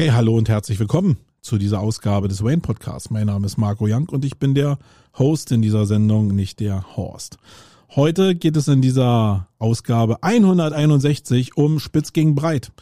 Hey, 0.00 0.08
hallo 0.08 0.34
und 0.34 0.48
herzlich 0.48 0.80
willkommen 0.80 1.18
zu 1.42 1.58
dieser 1.58 1.80
Ausgabe 1.80 2.26
des 2.26 2.42
Wayne 2.42 2.62
Podcasts. 2.62 3.10
Mein 3.10 3.26
Name 3.26 3.44
ist 3.44 3.58
Marco 3.58 3.84
Young 3.86 4.08
und 4.08 4.24
ich 4.24 4.38
bin 4.38 4.54
der 4.54 4.78
Host 5.18 5.52
in 5.52 5.60
dieser 5.60 5.84
Sendung, 5.84 6.28
nicht 6.28 6.60
der 6.60 6.96
Horst. 6.96 7.36
Heute 7.94 8.34
geht 8.34 8.56
es 8.56 8.66
in 8.66 8.80
dieser 8.80 9.48
Ausgabe 9.58 10.22
161 10.22 11.58
um 11.58 11.78
Spitz 11.78 12.14
gegen 12.14 12.34
Breit. 12.34 12.72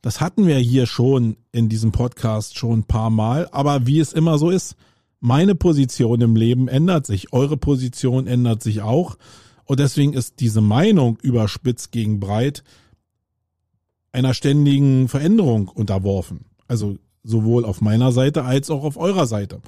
Das 0.00 0.20
hatten 0.20 0.46
wir 0.46 0.58
hier 0.58 0.86
schon 0.86 1.36
in 1.50 1.68
diesem 1.68 1.90
Podcast 1.90 2.56
schon 2.56 2.78
ein 2.78 2.84
paar 2.84 3.10
Mal, 3.10 3.48
aber 3.50 3.88
wie 3.88 3.98
es 3.98 4.12
immer 4.12 4.38
so 4.38 4.50
ist, 4.50 4.76
meine 5.18 5.56
Position 5.56 6.20
im 6.20 6.36
Leben 6.36 6.68
ändert 6.68 7.04
sich, 7.04 7.32
eure 7.32 7.56
Position 7.56 8.28
ändert 8.28 8.62
sich 8.62 8.80
auch 8.80 9.18
und 9.64 9.80
deswegen 9.80 10.12
ist 10.12 10.38
diese 10.38 10.60
Meinung 10.60 11.18
über 11.20 11.48
Spitz 11.48 11.90
gegen 11.90 12.20
Breit 12.20 12.62
einer 14.12 14.34
ständigen 14.34 15.08
Veränderung 15.08 15.66
unterworfen. 15.66 16.44
Also 16.70 16.98
sowohl 17.24 17.64
auf 17.64 17.80
meiner 17.80 18.12
Seite 18.12 18.44
als 18.44 18.70
auch 18.70 18.84
auf 18.84 18.96
eurer 18.96 19.26
Seite. 19.26 19.60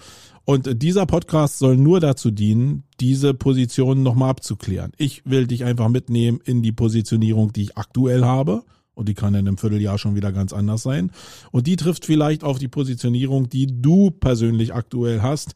Und 0.44 0.80
dieser 0.80 1.04
Podcast 1.04 1.58
soll 1.58 1.76
nur 1.76 1.98
dazu 1.98 2.30
dienen, 2.30 2.84
diese 3.00 3.34
Positionen 3.34 4.04
nochmal 4.04 4.30
abzuklären. 4.30 4.92
Ich 4.98 5.26
will 5.26 5.48
dich 5.48 5.64
einfach 5.64 5.88
mitnehmen 5.88 6.38
in 6.44 6.62
die 6.62 6.70
Positionierung, 6.70 7.52
die 7.52 7.62
ich 7.62 7.76
aktuell 7.76 8.22
habe. 8.24 8.62
Und 8.94 9.08
die 9.08 9.14
kann 9.14 9.34
in 9.34 9.48
einem 9.48 9.58
Vierteljahr 9.58 9.98
schon 9.98 10.14
wieder 10.14 10.30
ganz 10.30 10.52
anders 10.52 10.84
sein. 10.84 11.10
Und 11.50 11.66
die 11.66 11.74
trifft 11.74 12.06
vielleicht 12.06 12.44
auf 12.44 12.60
die 12.60 12.68
Positionierung, 12.68 13.48
die 13.48 13.66
du 13.66 14.12
persönlich 14.12 14.72
aktuell 14.72 15.22
hast. 15.22 15.54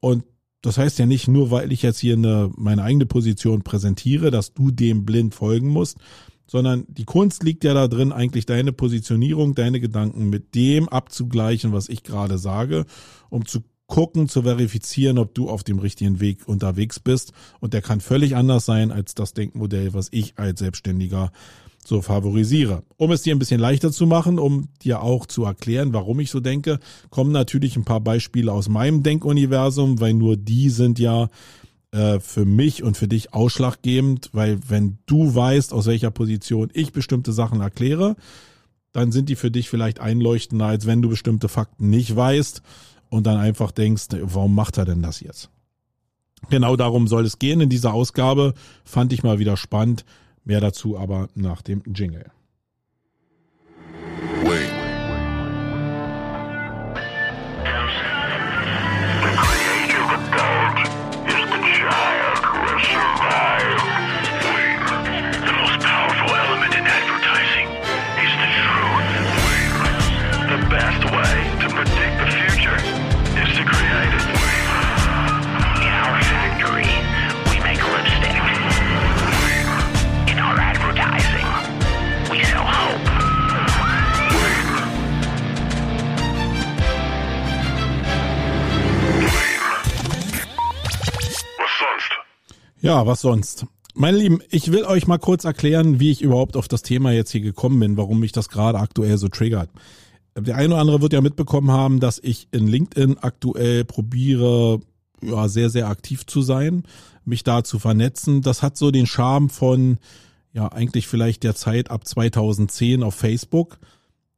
Und 0.00 0.24
das 0.62 0.78
heißt 0.78 0.98
ja 0.98 1.04
nicht 1.04 1.28
nur, 1.28 1.50
weil 1.50 1.72
ich 1.72 1.82
jetzt 1.82 1.98
hier 1.98 2.14
eine, 2.14 2.50
meine 2.56 2.84
eigene 2.84 3.04
Position 3.04 3.60
präsentiere, 3.60 4.30
dass 4.30 4.54
du 4.54 4.70
dem 4.70 5.04
blind 5.04 5.34
folgen 5.34 5.68
musst, 5.68 5.98
sondern 6.46 6.84
die 6.88 7.04
Kunst 7.04 7.42
liegt 7.42 7.64
ja 7.64 7.74
da 7.74 7.88
drin, 7.88 8.12
eigentlich 8.12 8.46
deine 8.46 8.72
Positionierung, 8.72 9.54
deine 9.54 9.80
Gedanken 9.80 10.30
mit 10.30 10.54
dem 10.54 10.88
abzugleichen, 10.88 11.72
was 11.72 11.88
ich 11.88 12.02
gerade 12.02 12.38
sage, 12.38 12.86
um 13.30 13.46
zu 13.46 13.60
gucken, 13.86 14.28
zu 14.28 14.42
verifizieren, 14.42 15.18
ob 15.18 15.34
du 15.34 15.48
auf 15.48 15.62
dem 15.62 15.78
richtigen 15.78 16.20
Weg 16.20 16.48
unterwegs 16.48 17.00
bist. 17.00 17.32
Und 17.60 17.72
der 17.72 17.82
kann 17.82 18.00
völlig 18.00 18.36
anders 18.36 18.64
sein 18.64 18.90
als 18.90 19.14
das 19.14 19.32
Denkmodell, 19.32 19.94
was 19.94 20.08
ich 20.10 20.38
als 20.38 20.58
Selbstständiger 20.58 21.30
so 21.84 22.02
favorisiere. 22.02 22.82
Um 22.96 23.12
es 23.12 23.22
dir 23.22 23.34
ein 23.34 23.38
bisschen 23.38 23.60
leichter 23.60 23.92
zu 23.92 24.06
machen, 24.06 24.40
um 24.40 24.68
dir 24.82 25.02
auch 25.02 25.26
zu 25.26 25.44
erklären, 25.44 25.92
warum 25.92 26.18
ich 26.18 26.30
so 26.30 26.40
denke, 26.40 26.80
kommen 27.10 27.30
natürlich 27.30 27.76
ein 27.76 27.84
paar 27.84 28.00
Beispiele 28.00 28.52
aus 28.52 28.68
meinem 28.68 29.04
Denkuniversum, 29.04 30.00
weil 30.00 30.14
nur 30.14 30.36
die 30.36 30.70
sind 30.70 30.98
ja 30.98 31.28
äh, 31.92 32.20
für 32.20 32.44
mich 32.44 32.82
und 32.82 32.96
für 32.96 33.08
dich 33.08 33.32
ausschlaggebend, 33.32 34.30
weil 34.32 34.58
wenn 34.68 34.98
du 35.06 35.34
weißt, 35.34 35.72
aus 35.72 35.86
welcher 35.86 36.10
Position 36.10 36.70
ich 36.72 36.92
bestimmte 36.92 37.32
Sachen 37.32 37.60
erkläre, 37.60 38.16
dann 38.92 39.12
sind 39.12 39.28
die 39.28 39.36
für 39.36 39.50
dich 39.50 39.68
vielleicht 39.68 40.00
einleuchtender, 40.00 40.66
als 40.66 40.86
wenn 40.86 41.02
du 41.02 41.08
bestimmte 41.08 41.48
Fakten 41.48 41.90
nicht 41.90 42.16
weißt 42.16 42.62
und 43.08 43.26
dann 43.26 43.36
einfach 43.36 43.70
denkst, 43.70 44.06
warum 44.22 44.54
macht 44.54 44.78
er 44.78 44.84
denn 44.84 45.02
das 45.02 45.20
jetzt? 45.20 45.50
Genau 46.50 46.76
darum 46.76 47.08
soll 47.08 47.24
es 47.24 47.38
gehen 47.38 47.60
in 47.60 47.68
dieser 47.68 47.92
Ausgabe. 47.92 48.54
Fand 48.84 49.12
ich 49.12 49.22
mal 49.22 49.38
wieder 49.38 49.56
spannend. 49.56 50.04
Mehr 50.44 50.60
dazu 50.60 50.98
aber 50.98 51.28
nach 51.34 51.62
dem 51.62 51.82
Jingle. 51.86 52.30
Ja, 92.86 93.04
was 93.04 93.20
sonst? 93.20 93.66
Meine 93.96 94.18
Lieben, 94.18 94.38
ich 94.48 94.70
will 94.70 94.84
euch 94.84 95.08
mal 95.08 95.18
kurz 95.18 95.44
erklären, 95.44 95.98
wie 95.98 96.12
ich 96.12 96.22
überhaupt 96.22 96.56
auf 96.56 96.68
das 96.68 96.82
Thema 96.82 97.10
jetzt 97.10 97.32
hier 97.32 97.40
gekommen 97.40 97.80
bin, 97.80 97.96
warum 97.96 98.20
mich 98.20 98.30
das 98.30 98.48
gerade 98.48 98.78
aktuell 98.78 99.18
so 99.18 99.26
triggert. 99.26 99.70
Der 100.38 100.54
eine 100.54 100.68
oder 100.68 100.82
andere 100.82 101.02
wird 101.02 101.12
ja 101.12 101.20
mitbekommen 101.20 101.72
haben, 101.72 101.98
dass 101.98 102.20
ich 102.22 102.46
in 102.52 102.68
LinkedIn 102.68 103.18
aktuell 103.18 103.84
probiere, 103.84 104.78
ja, 105.20 105.48
sehr, 105.48 105.68
sehr 105.68 105.88
aktiv 105.88 106.26
zu 106.26 106.42
sein, 106.42 106.84
mich 107.24 107.42
da 107.42 107.64
zu 107.64 107.80
vernetzen. 107.80 108.40
Das 108.40 108.62
hat 108.62 108.76
so 108.76 108.92
den 108.92 109.06
Charme 109.06 109.48
von, 109.48 109.98
ja, 110.52 110.68
eigentlich 110.70 111.08
vielleicht 111.08 111.42
der 111.42 111.56
Zeit 111.56 111.90
ab 111.90 112.06
2010 112.06 113.02
auf 113.02 113.16
Facebook, 113.16 113.78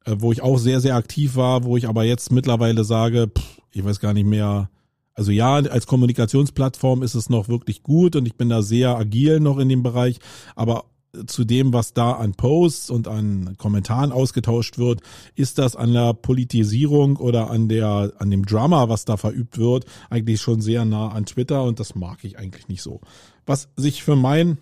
äh, 0.07 0.17
wo 0.21 0.33
ich 0.33 0.41
auch 0.41 0.57
sehr, 0.57 0.81
sehr 0.81 0.97
aktiv 0.97 1.37
war, 1.37 1.65
wo 1.65 1.77
ich 1.77 1.87
aber 1.87 2.05
jetzt 2.05 2.33
mittlerweile 2.33 2.85
sage, 2.85 3.29
pff, 3.29 3.61
ich 3.73 3.85
weiß 3.85 4.01
gar 4.01 4.15
nicht 4.15 4.27
mehr, 4.27 4.71
also 5.19 5.33
ja, 5.33 5.57
als 5.57 5.89
Kommunikationsplattform 5.89 7.03
ist 7.03 7.17
es 7.17 7.29
noch 7.29 7.49
wirklich 7.49 7.83
gut 7.83 8.15
und 8.15 8.25
ich 8.25 8.37
bin 8.37 8.49
da 8.49 8.63
sehr 8.63 8.97
agil 8.97 9.41
noch 9.41 9.59
in 9.59 9.69
dem 9.69 9.83
Bereich, 9.83 10.21
aber 10.55 10.85
zu 11.27 11.45
dem, 11.45 11.73
was 11.73 11.93
da 11.93 12.13
an 12.13 12.35
Posts 12.35 12.91
und 12.91 13.09
an 13.09 13.57
Kommentaren 13.59 14.13
ausgetauscht 14.13 14.79
wird, 14.79 15.01
ist 15.35 15.59
das 15.59 15.75
an 15.75 15.93
der 15.93 16.15
Politisierung 16.15 17.17
oder 17.17 17.51
an 17.51 17.69
der, 17.69 18.13
an 18.19 18.31
dem 18.31 18.47
Drama, 18.47 18.89
was 18.89 19.05
da 19.05 19.17
verübt 19.17 19.59
wird, 19.59 19.87
eigentlich 20.09 20.41
schon 20.41 20.61
sehr 20.61 20.85
nah 20.85 21.09
an 21.09 21.27
Twitter 21.27 21.65
und 21.65 21.81
das 21.81 21.97
mag 21.97 22.23
ich 22.23 22.39
eigentlich 22.39 22.69
nicht 22.69 22.83
so. 22.83 23.01
Was 23.45 23.71
sich 23.75 24.05
für 24.05 24.15
mein 24.15 24.59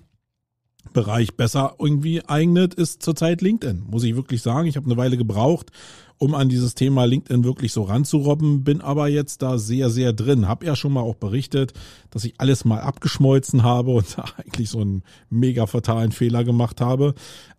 Bereich 0.92 1.36
besser 1.36 1.74
irgendwie 1.78 2.24
eignet, 2.26 2.74
ist 2.74 3.02
zurzeit 3.02 3.42
LinkedIn, 3.42 3.84
muss 3.90 4.04
ich 4.04 4.16
wirklich 4.16 4.42
sagen. 4.42 4.66
Ich 4.66 4.76
habe 4.76 4.86
eine 4.86 4.96
Weile 4.96 5.16
gebraucht, 5.16 5.70
um 6.18 6.34
an 6.34 6.48
dieses 6.48 6.74
Thema 6.74 7.04
LinkedIn 7.04 7.44
wirklich 7.44 7.72
so 7.72 7.82
ranzurobben, 7.82 8.64
bin 8.64 8.80
aber 8.80 9.08
jetzt 9.08 9.42
da 9.42 9.58
sehr, 9.58 9.90
sehr 9.90 10.12
drin. 10.12 10.48
Hab 10.48 10.64
ja 10.64 10.74
schon 10.74 10.92
mal 10.92 11.02
auch 11.02 11.16
berichtet, 11.16 11.72
dass 12.10 12.24
ich 12.24 12.34
alles 12.38 12.64
mal 12.64 12.80
abgeschmolzen 12.80 13.62
habe 13.62 13.90
und 13.90 14.16
eigentlich 14.38 14.70
so 14.70 14.80
einen 14.80 15.02
mega 15.28 15.66
fatalen 15.66 16.12
Fehler 16.12 16.44
gemacht 16.44 16.80
habe. 16.80 17.14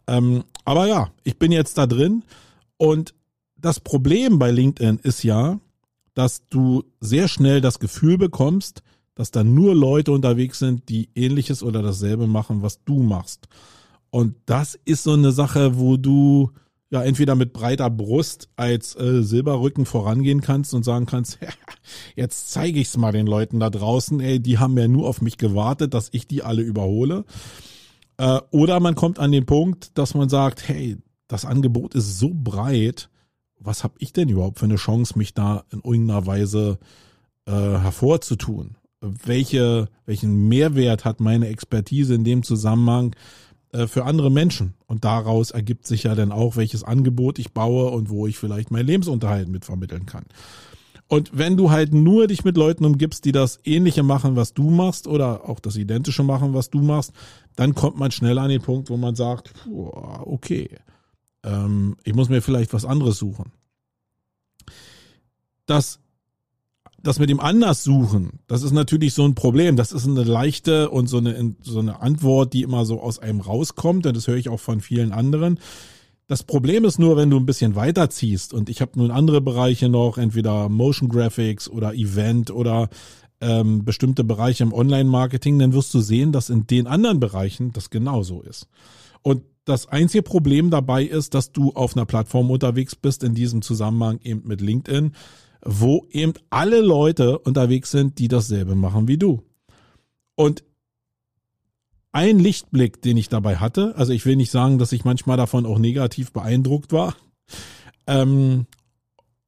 Ähm, 0.07 0.43
aber 0.65 0.87
ja, 0.87 1.11
ich 1.23 1.37
bin 1.37 1.51
jetzt 1.51 1.77
da 1.77 1.85
drin 1.85 2.23
und 2.77 3.13
das 3.59 3.79
Problem 3.79 4.39
bei 4.39 4.51
LinkedIn 4.51 4.99
ist 4.99 5.23
ja, 5.23 5.59
dass 6.13 6.47
du 6.49 6.83
sehr 6.99 7.27
schnell 7.27 7.61
das 7.61 7.79
Gefühl 7.79 8.17
bekommst, 8.17 8.81
dass 9.17 9.31
da 9.31 9.43
nur 9.43 9.73
Leute 9.73 10.11
unterwegs 10.11 10.59
sind, 10.59 10.89
die 10.89 11.09
ähnliches 11.15 11.63
oder 11.63 11.81
dasselbe 11.81 12.27
machen, 12.27 12.61
was 12.61 12.83
du 12.83 13.01
machst. 13.01 13.47
Und 14.11 14.35
das 14.45 14.79
ist 14.85 15.03
so 15.03 15.13
eine 15.13 15.31
Sache, 15.31 15.79
wo 15.79 15.97
du 15.97 16.51
ja 16.91 17.01
entweder 17.01 17.33
mit 17.33 17.51
breiter 17.51 17.89
Brust 17.89 18.47
als 18.55 18.95
äh, 18.95 19.23
Silberrücken 19.23 19.87
vorangehen 19.87 20.41
kannst 20.41 20.75
und 20.75 20.83
sagen 20.83 21.07
kannst, 21.07 21.39
jetzt 22.15 22.51
zeige 22.51 22.79
ich's 22.79 22.95
mal 22.95 23.11
den 23.11 23.25
Leuten 23.25 23.59
da 23.59 23.71
draußen, 23.71 24.19
ey, 24.19 24.39
die 24.39 24.59
haben 24.59 24.77
ja 24.77 24.87
nur 24.87 25.09
auf 25.09 25.19
mich 25.19 25.39
gewartet, 25.39 25.95
dass 25.95 26.09
ich 26.11 26.27
die 26.27 26.43
alle 26.43 26.61
überhole. 26.61 27.25
Äh, 28.17 28.39
oder 28.51 28.79
man 28.79 28.93
kommt 28.93 29.17
an 29.17 29.31
den 29.31 29.47
Punkt, 29.47 29.97
dass 29.97 30.13
man 30.13 30.29
sagt, 30.29 30.67
hey, 30.67 30.97
das 31.27 31.43
Angebot 31.43 31.95
ist 31.95 32.19
so 32.19 32.29
breit, 32.31 33.09
was 33.57 33.83
habe 33.83 33.95
ich 33.97 34.13
denn 34.13 34.29
überhaupt 34.29 34.59
für 34.59 34.65
eine 34.65 34.75
Chance, 34.75 35.17
mich 35.17 35.33
da 35.33 35.63
in 35.71 35.79
irgendeiner 35.79 36.27
Weise 36.27 36.77
äh, 37.47 37.51
hervorzutun? 37.51 38.77
Welche, 38.99 39.89
welchen 40.05 40.47
Mehrwert 40.47 41.05
hat 41.05 41.19
meine 41.19 41.47
Expertise 41.47 42.15
in 42.15 42.23
dem 42.23 42.43
Zusammenhang? 42.43 43.15
Äh, 43.71 43.87
für 43.87 44.05
andere 44.05 44.31
Menschen. 44.31 44.75
Und 44.87 45.03
daraus 45.03 45.51
ergibt 45.51 45.85
sich 45.85 46.03
ja 46.03 46.15
dann 46.15 46.31
auch, 46.31 46.55
welches 46.55 46.83
Angebot 46.83 47.37
ich 47.39 47.51
baue 47.51 47.91
und 47.91 48.09
wo 48.09 48.27
ich 48.27 48.37
vielleicht 48.37 48.71
meinen 48.71 48.87
Lebensunterhalt 48.87 49.49
mit 49.49 49.65
vermitteln 49.65 50.05
kann. 50.05 50.23
Und 51.09 51.31
wenn 51.33 51.55
du 51.55 51.71
halt 51.71 51.93
nur 51.93 52.27
dich 52.27 52.43
mit 52.43 52.57
Leuten 52.57 52.85
umgibst, 52.85 53.23
die 53.25 53.31
das 53.31 53.59
Ähnliche 53.63 54.03
machen, 54.03 54.35
was 54.35 54.53
du 54.53 54.69
machst, 54.69 55.07
oder 55.07 55.47
auch 55.49 55.59
das 55.59 55.77
Identische 55.77 56.23
machen, 56.23 56.53
was 56.53 56.69
du 56.69 56.79
machst, 56.79 57.13
dann 57.55 57.75
kommt 57.75 57.97
man 57.97 58.11
schnell 58.11 58.37
an 58.39 58.49
den 58.49 58.61
Punkt, 58.61 58.89
wo 58.89 58.97
man 58.97 59.15
sagt, 59.15 59.53
okay, 59.67 60.69
ähm, 61.43 61.95
ich 62.03 62.13
muss 62.13 62.29
mir 62.29 62.41
vielleicht 62.41 62.73
was 62.73 62.83
anderes 62.83 63.17
suchen. 63.17 63.51
Das 65.65 65.99
das 67.07 67.19
mit 67.19 67.29
dem 67.29 67.39
anders 67.39 67.85
suchen, 67.85 68.39
das 68.47 68.63
ist 68.63 68.73
natürlich 68.73 69.13
so 69.13 69.23
ein 69.23 69.33
Problem. 69.33 69.77
Das 69.77 69.93
ist 69.93 70.05
eine 70.05 70.25
leichte 70.25 70.89
und 70.89 71.07
so 71.07 71.19
eine, 71.19 71.55
so 71.61 71.79
eine 71.79 72.01
Antwort, 72.01 72.51
die 72.51 72.63
immer 72.63 72.85
so 72.85 73.01
aus 73.01 73.17
einem 73.17 73.39
rauskommt. 73.39 74.05
Und 74.05 74.17
das 74.17 74.27
höre 74.27 74.35
ich 74.35 74.49
auch 74.49 74.59
von 74.59 74.81
vielen 74.81 75.13
anderen. 75.13 75.57
Das 76.27 76.43
Problem 76.43 76.83
ist 76.83 76.99
nur, 76.99 77.15
wenn 77.15 77.29
du 77.29 77.37
ein 77.37 77.45
bisschen 77.45 77.75
weiterziehst 77.75 78.53
und 78.53 78.69
ich 78.69 78.81
habe 78.81 78.91
nun 78.95 79.11
andere 79.11 79.39
Bereiche 79.39 79.87
noch, 79.87 80.17
entweder 80.17 80.67
Motion 80.67 81.07
Graphics 81.07 81.69
oder 81.69 81.93
Event 81.93 82.51
oder 82.51 82.89
ähm, 83.39 83.85
bestimmte 83.85 84.25
Bereiche 84.25 84.63
im 84.63 84.73
Online-Marketing, 84.73 85.59
dann 85.59 85.71
wirst 85.71 85.93
du 85.93 86.01
sehen, 86.01 86.33
dass 86.33 86.49
in 86.49 86.67
den 86.67 86.87
anderen 86.87 87.21
Bereichen 87.21 87.71
das 87.71 87.89
genauso 87.89 88.41
ist. 88.41 88.67
Und 89.21 89.43
das 89.63 89.87
einzige 89.87 90.23
Problem 90.23 90.71
dabei 90.71 91.03
ist, 91.03 91.33
dass 91.33 91.53
du 91.53 91.71
auf 91.71 91.95
einer 91.95 92.05
Plattform 92.05 92.51
unterwegs 92.51 92.97
bist, 92.97 93.23
in 93.23 93.33
diesem 93.33 93.61
Zusammenhang 93.61 94.19
eben 94.23 94.45
mit 94.45 94.59
LinkedIn, 94.59 95.13
wo 95.63 96.05
eben 96.11 96.33
alle 96.49 96.81
Leute 96.81 97.39
unterwegs 97.39 97.91
sind, 97.91 98.19
die 98.19 98.27
dasselbe 98.27 98.75
machen 98.75 99.07
wie 99.07 99.17
du. 99.17 99.43
Und 100.35 100.63
ein 102.11 102.39
Lichtblick, 102.39 103.01
den 103.01 103.17
ich 103.17 103.29
dabei 103.29 103.57
hatte, 103.57 103.95
also 103.95 104.13
ich 104.13 104.25
will 104.25 104.35
nicht 104.35 104.51
sagen, 104.51 104.77
dass 104.77 104.91
ich 104.91 105.05
manchmal 105.05 105.37
davon 105.37 105.65
auch 105.65 105.79
negativ 105.79 106.31
beeindruckt 106.31 106.91
war, 106.91 107.15
ähm, 108.07 108.65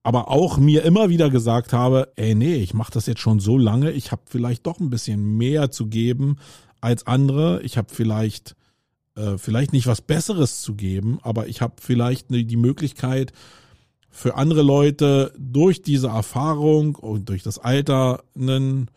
aber 0.03 0.29
auch 0.29 0.57
mir 0.57 0.83
immer 0.83 1.09
wieder 1.09 1.29
gesagt 1.29 1.73
habe, 1.73 2.11
ey 2.15 2.35
nee, 2.35 2.55
ich 2.55 2.73
mache 2.73 2.91
das 2.91 3.05
jetzt 3.05 3.21
schon 3.21 3.39
so 3.39 3.57
lange, 3.57 3.91
ich 3.91 4.11
habe 4.11 4.21
vielleicht 4.25 4.65
doch 4.65 4.79
ein 4.79 4.89
bisschen 4.89 5.37
mehr 5.37 5.71
zu 5.71 5.87
geben 5.87 6.37
als 6.81 7.07
andere, 7.07 7.61
ich 7.63 7.77
habe 7.77 7.89
vielleicht 7.93 8.55
äh, 9.15 9.37
vielleicht 9.37 9.73
nicht 9.73 9.87
was 9.87 10.01
Besseres 10.01 10.61
zu 10.61 10.75
geben, 10.75 11.19
aber 11.21 11.47
ich 11.47 11.61
habe 11.61 11.75
vielleicht 11.81 12.31
ne, 12.31 12.45
die 12.45 12.57
Möglichkeit 12.57 13.33
für 14.09 14.35
andere 14.35 14.61
Leute 14.61 15.33
durch 15.37 15.81
diese 15.81 16.07
Erfahrung 16.07 16.95
und 16.95 17.29
durch 17.29 17.43
das 17.43 17.59
Alter 17.59 18.23
einen 18.35 18.89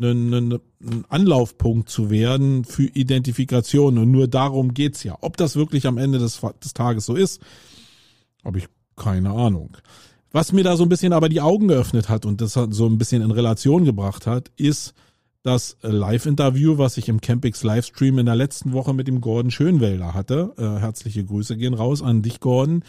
ein, 0.00 0.32
ein, 0.32 0.58
ein 0.82 1.04
Anlaufpunkt 1.08 1.88
zu 1.88 2.10
werden 2.10 2.64
für 2.64 2.84
Identifikation. 2.84 3.98
Und 3.98 4.10
nur 4.10 4.28
darum 4.28 4.74
geht's 4.74 5.02
ja. 5.02 5.16
Ob 5.20 5.36
das 5.36 5.56
wirklich 5.56 5.86
am 5.86 5.98
Ende 5.98 6.18
des, 6.18 6.40
des 6.62 6.74
Tages 6.74 7.06
so 7.06 7.14
ist, 7.14 7.40
habe 8.44 8.58
ich 8.58 8.68
keine 8.96 9.30
Ahnung. 9.30 9.76
Was 10.32 10.52
mir 10.52 10.64
da 10.64 10.76
so 10.76 10.84
ein 10.84 10.88
bisschen 10.88 11.12
aber 11.12 11.28
die 11.28 11.40
Augen 11.40 11.68
geöffnet 11.68 12.08
hat 12.08 12.24
und 12.24 12.40
das 12.40 12.52
so 12.52 12.86
ein 12.86 12.98
bisschen 12.98 13.22
in 13.22 13.30
Relation 13.30 13.84
gebracht 13.84 14.26
hat, 14.26 14.50
ist 14.56 14.94
das 15.42 15.76
Live-Interview, 15.80 16.78
was 16.78 16.98
ich 16.98 17.08
im 17.08 17.20
Campix 17.20 17.62
Livestream 17.62 18.18
in 18.18 18.26
der 18.26 18.36
letzten 18.36 18.72
Woche 18.72 18.92
mit 18.92 19.08
dem 19.08 19.20
Gordon 19.20 19.50
Schönwälder 19.50 20.14
hatte. 20.14 20.52
Äh, 20.58 20.80
herzliche 20.80 21.24
Grüße 21.24 21.56
gehen 21.56 21.74
raus 21.74 22.02
an 22.02 22.22
dich, 22.22 22.40
Gordon. 22.40 22.84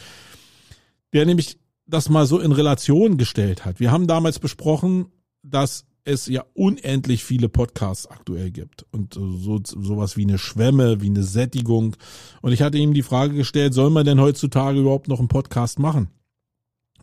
Der 1.13 1.25
nämlich 1.25 1.59
das 1.85 2.09
mal 2.09 2.25
so 2.25 2.39
in 2.39 2.51
Relation 2.51 3.17
gestellt 3.17 3.65
hat. 3.65 3.79
Wir 3.79 3.91
haben 3.91 4.07
damals 4.07 4.39
besprochen, 4.39 5.07
dass 5.43 5.85
es 6.03 6.25
ja 6.27 6.43
unendlich 6.53 7.23
viele 7.23 7.49
Podcasts 7.49 8.07
aktuell 8.07 8.51
gibt 8.51 8.85
und 8.91 9.13
so 9.13 9.59
sowas 9.63 10.17
wie 10.17 10.23
eine 10.23 10.37
Schwemme, 10.37 11.01
wie 11.01 11.09
eine 11.09 11.23
Sättigung. 11.23 11.95
Und 12.41 12.53
ich 12.53 12.61
hatte 12.61 12.77
ihm 12.77 12.93
die 12.93 13.03
Frage 13.03 13.35
gestellt, 13.35 13.73
soll 13.73 13.89
man 13.89 14.05
denn 14.05 14.19
heutzutage 14.19 14.79
überhaupt 14.79 15.07
noch 15.07 15.19
einen 15.19 15.27
Podcast 15.27 15.79
machen? 15.79 16.09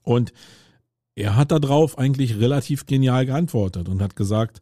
Und 0.02 0.32
er 1.14 1.36
hat 1.36 1.52
darauf 1.52 1.98
eigentlich 1.98 2.38
relativ 2.38 2.86
genial 2.86 3.26
geantwortet 3.26 3.88
und 3.88 4.02
hat 4.02 4.16
gesagt, 4.16 4.60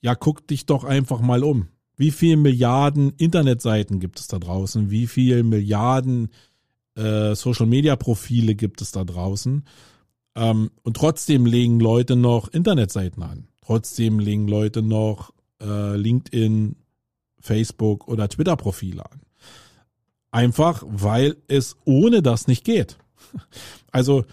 ja, 0.00 0.14
guck 0.14 0.46
dich 0.46 0.66
doch 0.66 0.84
einfach 0.84 1.20
mal 1.20 1.44
um. 1.44 1.68
Wie 1.96 2.10
viele 2.10 2.36
Milliarden 2.36 3.12
Internetseiten 3.16 4.00
gibt 4.00 4.20
es 4.20 4.28
da 4.28 4.38
draußen? 4.38 4.90
Wie 4.90 5.06
viele 5.06 5.42
Milliarden 5.42 6.30
äh, 6.98 7.34
Social-Media-Profile 7.34 8.54
gibt 8.54 8.82
es 8.82 8.92
da 8.92 9.04
draußen? 9.04 9.64
Ähm, 10.34 10.70
und 10.82 10.96
trotzdem 10.96 11.46
legen 11.46 11.80
Leute 11.80 12.16
noch 12.16 12.48
Internetseiten 12.48 13.22
an. 13.22 13.48
Trotzdem 13.64 14.18
legen 14.18 14.48
Leute 14.48 14.82
noch 14.82 15.32
äh, 15.60 15.96
LinkedIn, 15.96 16.76
Facebook 17.40 18.08
oder 18.08 18.28
Twitter-Profile 18.28 19.04
an. 19.04 19.20
Einfach, 20.30 20.82
weil 20.86 21.36
es 21.48 21.76
ohne 21.84 22.22
das 22.22 22.46
nicht 22.46 22.64
geht. 22.64 22.98
Also 23.90 24.26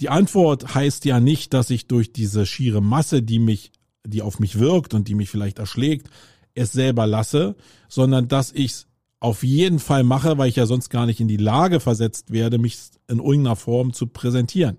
die 0.00 0.08
Antwort 0.08 0.74
heißt 0.74 1.04
ja 1.04 1.20
nicht, 1.20 1.52
dass 1.52 1.68
ich 1.68 1.86
durch 1.86 2.12
diese 2.12 2.46
schiere 2.46 2.82
Masse, 2.82 3.22
die 3.22 3.38
mich, 3.38 3.70
die 4.04 4.22
auf 4.22 4.40
mich 4.40 4.58
wirkt 4.58 4.94
und 4.94 5.08
die 5.08 5.14
mich 5.14 5.28
vielleicht 5.28 5.58
erschlägt, 5.58 6.08
es 6.54 6.72
selber 6.72 7.06
lasse, 7.06 7.54
sondern 7.88 8.28
dass 8.28 8.50
ich 8.50 8.72
es 8.72 8.86
auf 9.24 9.42
jeden 9.42 9.78
Fall 9.78 10.04
mache, 10.04 10.36
weil 10.36 10.50
ich 10.50 10.56
ja 10.56 10.66
sonst 10.66 10.90
gar 10.90 11.06
nicht 11.06 11.18
in 11.18 11.28
die 11.28 11.38
Lage 11.38 11.80
versetzt 11.80 12.30
werde, 12.30 12.58
mich 12.58 12.76
in 13.08 13.20
irgendeiner 13.20 13.56
Form 13.56 13.94
zu 13.94 14.06
präsentieren. 14.06 14.76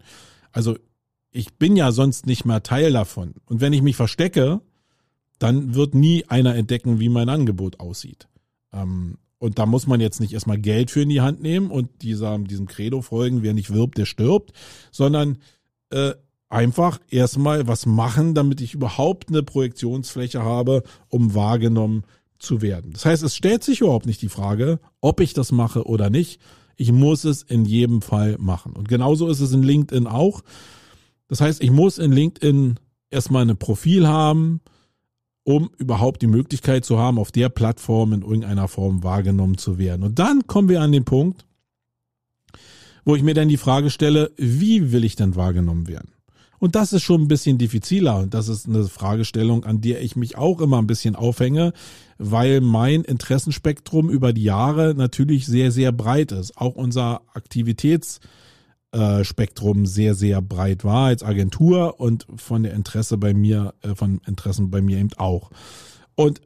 Also 0.52 0.78
ich 1.32 1.56
bin 1.56 1.76
ja 1.76 1.92
sonst 1.92 2.28
nicht 2.28 2.46
mehr 2.46 2.62
Teil 2.62 2.94
davon. 2.94 3.34
Und 3.48 3.60
wenn 3.60 3.74
ich 3.74 3.82
mich 3.82 3.96
verstecke, 3.96 4.62
dann 5.40 5.74
wird 5.74 5.96
nie 5.96 6.26
einer 6.26 6.54
entdecken, 6.54 7.00
wie 7.00 7.10
mein 7.10 7.28
Angebot 7.28 7.80
aussieht. 7.80 8.28
Ähm, 8.72 9.18
und 9.40 9.58
da 9.58 9.66
muss 9.66 9.88
man 9.88 10.00
jetzt 10.00 10.20
nicht 10.20 10.34
erstmal 10.34 10.60
Geld 10.60 10.92
für 10.92 11.02
in 11.02 11.10
die 11.10 11.22
Hand 11.22 11.42
nehmen 11.42 11.72
und 11.72 12.04
dieser, 12.04 12.38
diesem 12.38 12.68
Credo 12.68 13.02
folgen, 13.02 13.42
wer 13.42 13.56
nicht 13.56 13.74
wirbt, 13.74 13.98
der 13.98 14.06
stirbt, 14.06 14.54
sondern 14.92 15.40
äh, 15.90 16.14
einfach 16.50 17.00
erstmal 17.10 17.66
was 17.66 17.88
machen, 17.88 18.36
damit 18.36 18.62
ich 18.62 18.76
überhaupt 18.76 19.30
eine 19.30 19.42
Projektionsfläche 19.42 20.44
habe, 20.44 20.84
um 21.10 21.34
wahrgenommen 21.34 22.04
zu 22.46 22.62
werden. 22.62 22.92
Das 22.94 23.06
heißt, 23.06 23.24
es 23.24 23.36
stellt 23.36 23.64
sich 23.64 23.82
überhaupt 23.82 24.06
nicht 24.06 24.22
die 24.22 24.30
Frage, 24.30 24.80
ob 25.02 25.20
ich 25.20 25.34
das 25.34 25.52
mache 25.52 25.86
oder 25.86 26.10
nicht. 26.10 26.40
Ich 26.78 26.92
muss 26.92 27.24
es 27.24 27.44
in 27.44 27.66
jedem 27.66 28.02
Fall 28.02 28.38
machen. 28.40 28.74
Und 28.74 28.88
genauso 28.88 29.28
ist 29.30 29.40
es 29.40 29.52
in 29.52 29.64
LinkedIn 29.64 30.08
auch. 30.08 30.42
Das 31.28 31.42
heißt, 31.42 31.62
ich 31.62 31.72
muss 31.72 31.98
in 31.98 32.12
LinkedIn 32.12 32.80
erstmal 33.10 33.50
ein 33.50 33.58
Profil 33.58 34.08
haben, 34.08 34.62
um 35.44 35.70
überhaupt 35.78 36.22
die 36.22 36.28
Möglichkeit 36.28 36.86
zu 36.86 36.98
haben, 36.98 37.20
auf 37.20 37.32
der 37.32 37.50
Plattform 37.50 38.14
in 38.14 38.22
irgendeiner 38.22 38.68
Form 38.68 39.04
wahrgenommen 39.04 39.58
zu 39.58 39.78
werden. 39.78 40.04
Und 40.04 40.20
dann 40.20 40.48
kommen 40.48 40.70
wir 40.70 40.82
an 40.82 40.92
den 40.92 41.06
Punkt, 41.06 41.46
wo 43.06 43.16
ich 43.16 43.24
mir 43.24 43.36
dann 43.36 43.48
die 43.48 43.58
Frage 43.58 43.90
stelle, 43.92 44.32
wie 44.38 44.92
will 44.92 45.04
ich 45.04 45.16
denn 45.16 45.36
wahrgenommen 45.36 45.88
werden? 45.88 46.15
Und 46.60 46.76
das 46.76 46.94
ist 46.94 47.04
schon 47.04 47.22
ein 47.22 47.28
bisschen 47.28 47.58
diffiziler 47.58 48.20
und 48.20 48.34
das 48.34 48.48
ist 48.48 48.68
eine 48.68 48.86
Fragestellung, 48.86 49.66
an 49.66 49.82
der 49.82 50.02
ich 50.02 50.16
mich 50.16 50.38
auch 50.38 50.62
immer 50.62 50.78
ein 50.80 50.88
bisschen 50.88 51.16
aufhänge, 51.16 51.74
weil 52.18 52.62
mein 52.62 53.04
Interessenspektrum 53.04 54.10
über 54.10 54.34
die 54.34 54.44
Jahre 54.44 54.94
natürlich 54.96 55.46
sehr, 55.46 55.72
sehr 55.72 55.92
breit 55.92 56.32
ist. 56.32 56.58
Auch 56.58 56.76
unser 56.76 57.22
Aktivitäts- 57.34 58.20
äh, 58.96 59.24
sehr, 59.86 60.16
sehr 60.16 60.42
breit 60.42 60.86
war 60.86 61.08
als 61.08 61.22
Agentur 61.22 62.00
und 62.00 62.26
von 62.38 62.64
der 62.64 62.74
Interesse 62.74 63.18
bei 63.18 63.34
mir, 63.34 63.74
äh, 63.82 63.94
von 63.94 64.22
Interessen 64.26 64.72
bei 64.72 64.82
mir 64.82 64.98
eben 64.98 65.12
auch. 65.18 65.50
Und 66.16 66.40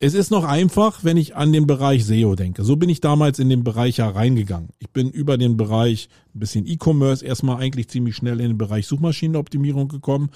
es 0.00 0.14
ist 0.14 0.30
noch 0.30 0.44
einfach, 0.44 1.04
wenn 1.04 1.16
ich 1.16 1.36
an 1.36 1.52
den 1.52 1.66
Bereich 1.66 2.04
SEO 2.04 2.34
denke. 2.34 2.64
So 2.64 2.76
bin 2.76 2.88
ich 2.88 3.00
damals 3.00 3.38
in 3.38 3.48
den 3.48 3.64
Bereich 3.64 3.98
ja 3.98 4.08
reingegangen. 4.08 4.70
Ich 4.78 4.90
bin 4.90 5.08
über 5.08 5.38
den 5.38 5.56
Bereich 5.56 6.08
ein 6.34 6.40
bisschen 6.40 6.66
E-Commerce 6.66 7.24
erstmal 7.24 7.58
eigentlich 7.58 7.88
ziemlich 7.88 8.16
schnell 8.16 8.40
in 8.40 8.48
den 8.48 8.58
Bereich 8.58 8.86
Suchmaschinenoptimierung 8.86 9.88
gekommen 9.88 10.30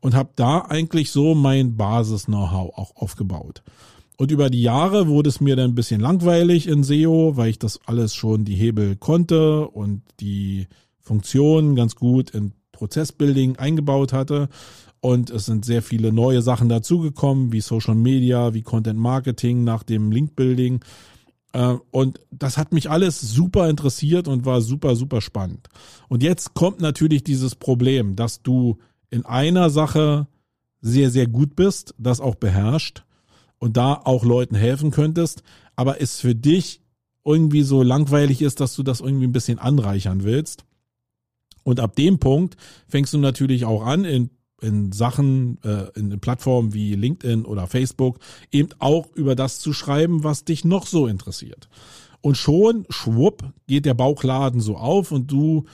und 0.00 0.14
habe 0.14 0.30
da 0.36 0.58
eigentlich 0.58 1.10
so 1.10 1.34
mein 1.34 1.76
Basis-Know-how 1.76 2.76
auch 2.76 2.96
aufgebaut. 2.96 3.62
Und 4.16 4.30
über 4.30 4.50
die 4.50 4.62
Jahre 4.62 5.08
wurde 5.08 5.28
es 5.28 5.40
mir 5.40 5.56
dann 5.56 5.70
ein 5.70 5.74
bisschen 5.74 6.00
langweilig 6.00 6.68
in 6.68 6.84
SEO, 6.84 7.36
weil 7.36 7.50
ich 7.50 7.58
das 7.58 7.80
alles 7.86 8.14
schon 8.14 8.44
die 8.44 8.54
Hebel 8.54 8.96
konnte 8.96 9.68
und 9.68 10.02
die 10.20 10.68
Funktionen 11.00 11.74
ganz 11.74 11.96
gut 11.96 12.30
in 12.30 12.52
Prozessbuilding 12.72 13.56
eingebaut 13.56 14.12
hatte. 14.12 14.48
Und 15.04 15.28
es 15.28 15.44
sind 15.44 15.66
sehr 15.66 15.82
viele 15.82 16.14
neue 16.14 16.40
Sachen 16.40 16.70
dazugekommen, 16.70 17.52
wie 17.52 17.60
Social 17.60 17.94
Media, 17.94 18.54
wie 18.54 18.62
Content 18.62 18.98
Marketing 18.98 19.62
nach 19.62 19.82
dem 19.82 20.10
Link 20.10 20.34
Building. 20.34 20.82
Äh, 21.52 21.76
und 21.90 22.20
das 22.30 22.56
hat 22.56 22.72
mich 22.72 22.88
alles 22.88 23.20
super 23.20 23.68
interessiert 23.68 24.28
und 24.28 24.46
war 24.46 24.62
super, 24.62 24.96
super 24.96 25.20
spannend. 25.20 25.68
Und 26.08 26.22
jetzt 26.22 26.54
kommt 26.54 26.80
natürlich 26.80 27.22
dieses 27.22 27.54
Problem, 27.54 28.16
dass 28.16 28.40
du 28.40 28.78
in 29.10 29.26
einer 29.26 29.68
Sache 29.68 30.26
sehr, 30.80 31.10
sehr 31.10 31.26
gut 31.26 31.54
bist, 31.54 31.94
das 31.98 32.20
auch 32.22 32.36
beherrscht 32.36 33.04
und 33.58 33.76
da 33.76 34.00
auch 34.04 34.24
Leuten 34.24 34.54
helfen 34.56 34.90
könntest, 34.90 35.42
aber 35.76 36.00
es 36.00 36.18
für 36.18 36.34
dich 36.34 36.80
irgendwie 37.26 37.62
so 37.62 37.82
langweilig 37.82 38.40
ist, 38.40 38.58
dass 38.58 38.74
du 38.74 38.82
das 38.82 39.00
irgendwie 39.00 39.26
ein 39.26 39.32
bisschen 39.32 39.58
anreichern 39.58 40.24
willst. 40.24 40.64
Und 41.62 41.78
ab 41.78 41.94
dem 41.94 42.18
Punkt 42.20 42.56
fängst 42.88 43.12
du 43.12 43.18
natürlich 43.18 43.66
auch 43.66 43.84
an, 43.84 44.06
in, 44.06 44.30
in 44.64 44.92
Sachen, 44.92 45.58
äh, 45.62 45.86
in 45.98 46.18
Plattformen 46.20 46.74
wie 46.74 46.94
LinkedIn 46.94 47.44
oder 47.44 47.66
Facebook 47.66 48.18
eben 48.50 48.70
auch 48.78 49.08
über 49.14 49.34
das 49.34 49.60
zu 49.60 49.72
schreiben, 49.72 50.24
was 50.24 50.44
dich 50.44 50.64
noch 50.64 50.86
so 50.86 51.06
interessiert. 51.06 51.68
Und 52.20 52.36
schon, 52.36 52.86
schwupp, 52.88 53.44
geht 53.66 53.84
der 53.84 53.94
Bauchladen 53.94 54.60
so 54.60 54.76
auf 54.76 55.12
und 55.12 55.30
du 55.30 55.64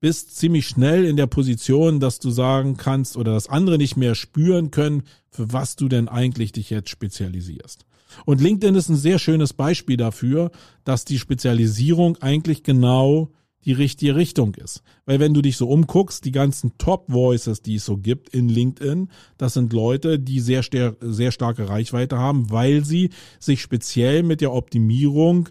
bist 0.00 0.36
ziemlich 0.36 0.68
schnell 0.68 1.04
in 1.04 1.16
der 1.16 1.26
Position, 1.26 1.98
dass 1.98 2.20
du 2.20 2.30
sagen 2.30 2.76
kannst 2.76 3.16
oder 3.16 3.32
dass 3.32 3.48
andere 3.48 3.78
nicht 3.78 3.96
mehr 3.96 4.14
spüren 4.14 4.70
können, 4.70 5.02
für 5.30 5.52
was 5.52 5.76
du 5.76 5.88
denn 5.88 6.08
eigentlich 6.08 6.52
dich 6.52 6.70
jetzt 6.70 6.90
spezialisierst. 6.90 7.84
Und 8.24 8.40
LinkedIn 8.40 8.74
ist 8.74 8.88
ein 8.88 8.96
sehr 8.96 9.18
schönes 9.18 9.52
Beispiel 9.52 9.96
dafür, 9.96 10.50
dass 10.84 11.04
die 11.04 11.18
Spezialisierung 11.18 12.16
eigentlich 12.18 12.62
genau 12.62 13.30
die 13.64 13.72
richtige 13.72 14.16
Richtung 14.16 14.54
ist. 14.54 14.82
Weil 15.04 15.20
wenn 15.20 15.34
du 15.34 15.42
dich 15.42 15.56
so 15.56 15.68
umguckst, 15.68 16.24
die 16.24 16.32
ganzen 16.32 16.78
Top 16.78 17.04
Voices, 17.08 17.62
die 17.62 17.76
es 17.76 17.84
so 17.84 17.96
gibt 17.96 18.28
in 18.30 18.48
LinkedIn, 18.48 19.10
das 19.36 19.54
sind 19.54 19.72
Leute, 19.72 20.18
die 20.18 20.40
sehr, 20.40 20.62
sehr 21.00 21.32
starke 21.32 21.68
Reichweite 21.68 22.18
haben, 22.18 22.50
weil 22.50 22.84
sie 22.84 23.10
sich 23.38 23.60
speziell 23.60 24.22
mit 24.22 24.40
der 24.40 24.52
Optimierung 24.52 25.48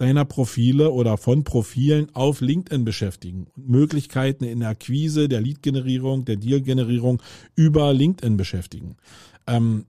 deiner 0.00 0.24
Profile 0.24 0.92
oder 0.92 1.18
von 1.18 1.44
Profilen 1.44 2.14
auf 2.14 2.40
LinkedIn 2.40 2.86
beschäftigen 2.86 3.48
und 3.54 3.68
Möglichkeiten 3.68 4.44
in 4.44 4.60
der 4.60 4.70
Akquise, 4.70 5.28
der 5.28 5.42
Lead-Generierung, 5.42 6.24
der 6.24 6.36
Deal-Generierung 6.36 7.22
über 7.54 7.92
LinkedIn 7.92 8.38
beschäftigen. 8.38 8.96
Ähm, 9.46 9.84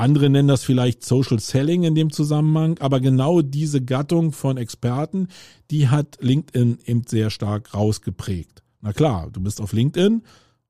Andere 0.00 0.30
nennen 0.30 0.48
das 0.48 0.64
vielleicht 0.64 1.04
Social 1.04 1.38
Selling 1.40 1.82
in 1.82 1.94
dem 1.94 2.10
Zusammenhang, 2.10 2.78
aber 2.78 3.00
genau 3.00 3.42
diese 3.42 3.84
Gattung 3.84 4.32
von 4.32 4.56
Experten, 4.56 5.28
die 5.70 5.88
hat 5.88 6.16
LinkedIn 6.22 6.78
eben 6.86 7.02
sehr 7.06 7.28
stark 7.28 7.74
rausgeprägt. 7.74 8.62
Na 8.80 8.94
klar, 8.94 9.28
du 9.30 9.42
bist 9.42 9.60
auf 9.60 9.74
LinkedIn 9.74 10.22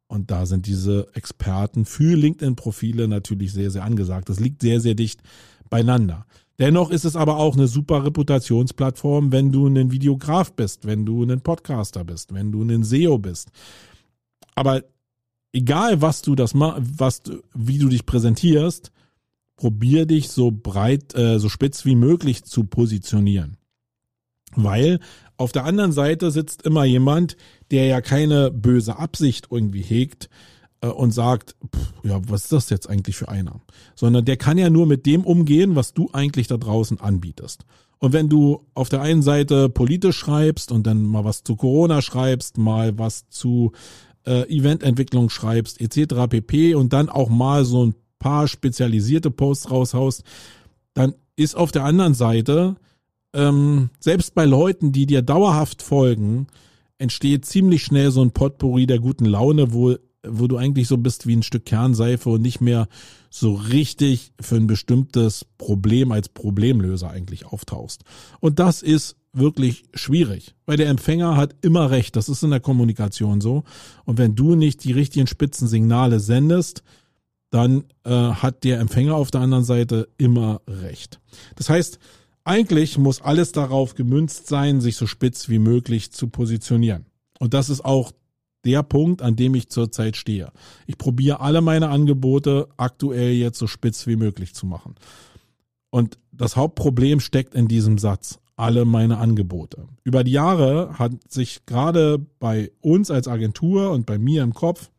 und 0.08 0.32
da 0.32 0.46
sind 0.46 0.66
diese 0.66 1.06
Experten 1.14 1.84
für 1.84 2.16
LinkedIn-Profile 2.16 3.06
natürlich 3.06 3.52
sehr, 3.52 3.70
sehr 3.70 3.84
angesagt. 3.84 4.28
Das 4.28 4.40
liegt 4.40 4.62
sehr, 4.62 4.80
sehr 4.80 4.94
dicht 4.94 5.20
beieinander. 5.68 6.26
Dennoch 6.58 6.90
ist 6.90 7.04
es 7.04 7.14
aber 7.14 7.36
auch 7.36 7.54
eine 7.54 7.68
super 7.68 8.04
Reputationsplattform, 8.04 9.30
wenn 9.30 9.52
du 9.52 9.68
ein 9.68 9.92
Videograf 9.92 10.54
bist, 10.54 10.86
wenn 10.86 11.06
du 11.06 11.22
ein 11.22 11.40
Podcaster 11.40 12.02
bist, 12.02 12.34
wenn 12.34 12.50
du 12.50 12.64
ein 12.64 12.82
SEO 12.82 13.18
bist. 13.18 13.52
Aber 14.56 14.82
egal 15.52 16.02
was 16.02 16.20
du 16.20 16.34
das 16.34 16.52
was 16.52 17.22
wie 17.54 17.78
du 17.78 17.88
dich 17.88 18.04
präsentierst, 18.06 18.90
probier 19.60 20.06
dich 20.06 20.30
so 20.30 20.50
breit, 20.50 21.14
äh, 21.14 21.38
so 21.38 21.50
spitz 21.50 21.84
wie 21.84 21.94
möglich 21.94 22.44
zu 22.44 22.64
positionieren. 22.64 23.58
Weil 24.56 25.00
auf 25.36 25.52
der 25.52 25.64
anderen 25.64 25.92
Seite 25.92 26.30
sitzt 26.30 26.62
immer 26.62 26.84
jemand, 26.84 27.36
der 27.70 27.84
ja 27.84 28.00
keine 28.00 28.50
böse 28.50 28.96
Absicht 28.96 29.48
irgendwie 29.50 29.82
hegt 29.82 30.30
äh, 30.80 30.88
und 30.88 31.12
sagt, 31.12 31.56
pff, 31.76 31.92
ja, 32.04 32.20
was 32.26 32.44
ist 32.44 32.52
das 32.52 32.70
jetzt 32.70 32.88
eigentlich 32.88 33.16
für 33.16 33.28
einer? 33.28 33.60
Sondern 33.94 34.24
der 34.24 34.38
kann 34.38 34.56
ja 34.56 34.70
nur 34.70 34.86
mit 34.86 35.04
dem 35.04 35.24
umgehen, 35.24 35.76
was 35.76 35.92
du 35.92 36.08
eigentlich 36.14 36.46
da 36.46 36.56
draußen 36.56 36.98
anbietest. 36.98 37.66
Und 37.98 38.14
wenn 38.14 38.30
du 38.30 38.66
auf 38.72 38.88
der 38.88 39.02
einen 39.02 39.20
Seite 39.20 39.68
politisch 39.68 40.16
schreibst 40.16 40.72
und 40.72 40.86
dann 40.86 41.04
mal 41.04 41.24
was 41.24 41.44
zu 41.44 41.54
Corona 41.54 42.00
schreibst, 42.00 42.56
mal 42.56 42.98
was 42.98 43.28
zu 43.28 43.72
äh, 44.24 44.48
Evententwicklung 44.48 45.28
schreibst, 45.28 45.82
etc. 45.82 46.28
pp. 46.30 46.74
und 46.74 46.94
dann 46.94 47.10
auch 47.10 47.28
mal 47.28 47.66
so 47.66 47.84
ein 47.84 47.94
paar 48.20 48.46
spezialisierte 48.46 49.32
Posts 49.32 49.72
raushaust, 49.72 50.22
dann 50.94 51.14
ist 51.34 51.56
auf 51.56 51.72
der 51.72 51.84
anderen 51.84 52.14
Seite, 52.14 52.76
ähm, 53.32 53.90
selbst 53.98 54.34
bei 54.36 54.44
Leuten, 54.44 54.92
die 54.92 55.06
dir 55.06 55.22
dauerhaft 55.22 55.82
folgen, 55.82 56.46
entsteht 56.98 57.46
ziemlich 57.46 57.82
schnell 57.82 58.10
so 58.10 58.22
ein 58.22 58.30
Potpourri 58.30 58.86
der 58.86 58.98
guten 58.98 59.24
Laune, 59.24 59.72
wo, 59.72 59.96
wo 60.26 60.46
du 60.46 60.56
eigentlich 60.56 60.86
so 60.86 60.98
bist 60.98 61.26
wie 61.26 61.34
ein 61.34 61.42
Stück 61.42 61.64
Kernseife 61.64 62.28
und 62.28 62.42
nicht 62.42 62.60
mehr 62.60 62.88
so 63.30 63.54
richtig 63.54 64.32
für 64.40 64.56
ein 64.56 64.66
bestimmtes 64.66 65.46
Problem 65.56 66.12
als 66.12 66.28
Problemlöser 66.28 67.10
eigentlich 67.10 67.46
auftauchst. 67.46 68.04
Und 68.40 68.58
das 68.58 68.82
ist 68.82 69.16
wirklich 69.32 69.84
schwierig, 69.94 70.54
weil 70.66 70.76
der 70.76 70.88
Empfänger 70.88 71.36
hat 71.36 71.54
immer 71.62 71.90
recht. 71.90 72.16
Das 72.16 72.28
ist 72.28 72.42
in 72.42 72.50
der 72.50 72.60
Kommunikation 72.60 73.40
so. 73.40 73.62
Und 74.04 74.18
wenn 74.18 74.34
du 74.34 74.56
nicht 74.56 74.82
die 74.84 74.92
richtigen 74.92 75.28
Spitzensignale 75.28 76.18
sendest, 76.20 76.82
dann 77.50 77.84
äh, 78.04 78.10
hat 78.10 78.64
der 78.64 78.78
Empfänger 78.78 79.16
auf 79.16 79.30
der 79.30 79.40
anderen 79.40 79.64
Seite 79.64 80.08
immer 80.18 80.60
recht. 80.66 81.20
Das 81.56 81.68
heißt, 81.68 81.98
eigentlich 82.44 82.96
muss 82.96 83.20
alles 83.20 83.52
darauf 83.52 83.94
gemünzt 83.94 84.46
sein, 84.46 84.80
sich 84.80 84.96
so 84.96 85.06
spitz 85.06 85.48
wie 85.48 85.58
möglich 85.58 86.12
zu 86.12 86.28
positionieren. 86.28 87.06
Und 87.38 87.54
das 87.54 87.68
ist 87.68 87.84
auch 87.84 88.12
der 88.64 88.82
Punkt, 88.82 89.22
an 89.22 89.36
dem 89.36 89.54
ich 89.54 89.68
zurzeit 89.68 90.16
stehe. 90.16 90.52
Ich 90.86 90.98
probiere 90.98 91.40
alle 91.40 91.60
meine 91.60 91.88
Angebote 91.88 92.68
aktuell 92.76 93.32
jetzt 93.32 93.58
so 93.58 93.66
spitz 93.66 94.06
wie 94.06 94.16
möglich 94.16 94.54
zu 94.54 94.66
machen. 94.66 94.94
Und 95.90 96.18
das 96.32 96.56
Hauptproblem 96.56 97.20
steckt 97.20 97.54
in 97.54 97.68
diesem 97.68 97.98
Satz. 97.98 98.38
Alle 98.56 98.84
meine 98.84 99.16
Angebote. 99.16 99.88
Über 100.04 100.22
die 100.22 100.32
Jahre 100.32 100.98
hat 100.98 101.12
sich 101.32 101.64
gerade 101.64 102.18
bei 102.38 102.70
uns 102.82 103.10
als 103.10 103.26
Agentur 103.26 103.90
und 103.90 104.04
bei 104.04 104.18
mir 104.18 104.42
im 104.42 104.52
Kopf 104.52 104.90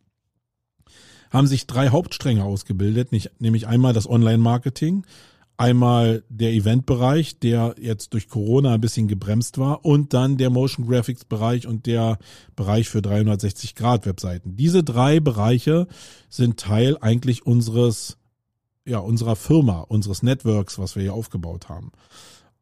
haben 1.31 1.47
sich 1.47 1.65
drei 1.65 1.89
Hauptstränge 1.89 2.43
ausgebildet, 2.43 3.11
nicht, 3.11 3.31
nämlich 3.39 3.67
einmal 3.67 3.93
das 3.93 4.07
Online-Marketing, 4.07 5.05
einmal 5.57 6.23
der 6.29 6.51
Eventbereich, 6.53 7.39
der 7.39 7.75
jetzt 7.79 8.13
durch 8.13 8.27
Corona 8.27 8.73
ein 8.73 8.81
bisschen 8.81 9.07
gebremst 9.07 9.57
war, 9.57 9.85
und 9.85 10.13
dann 10.13 10.37
der 10.37 10.49
Motion 10.49 10.87
Graphics 10.87 11.25
Bereich 11.25 11.67
und 11.67 11.85
der 11.85 12.17
Bereich 12.55 12.89
für 12.89 13.01
360 13.01 13.75
Grad 13.75 14.05
Webseiten. 14.05 14.55
Diese 14.55 14.83
drei 14.83 15.19
Bereiche 15.19 15.87
sind 16.29 16.59
Teil 16.59 16.97
eigentlich 16.99 17.45
unseres, 17.45 18.17
ja, 18.85 18.99
unserer 18.99 19.35
Firma, 19.35 19.81
unseres 19.81 20.23
Networks, 20.23 20.79
was 20.79 20.95
wir 20.95 21.03
hier 21.03 21.13
aufgebaut 21.13 21.69
haben. 21.69 21.91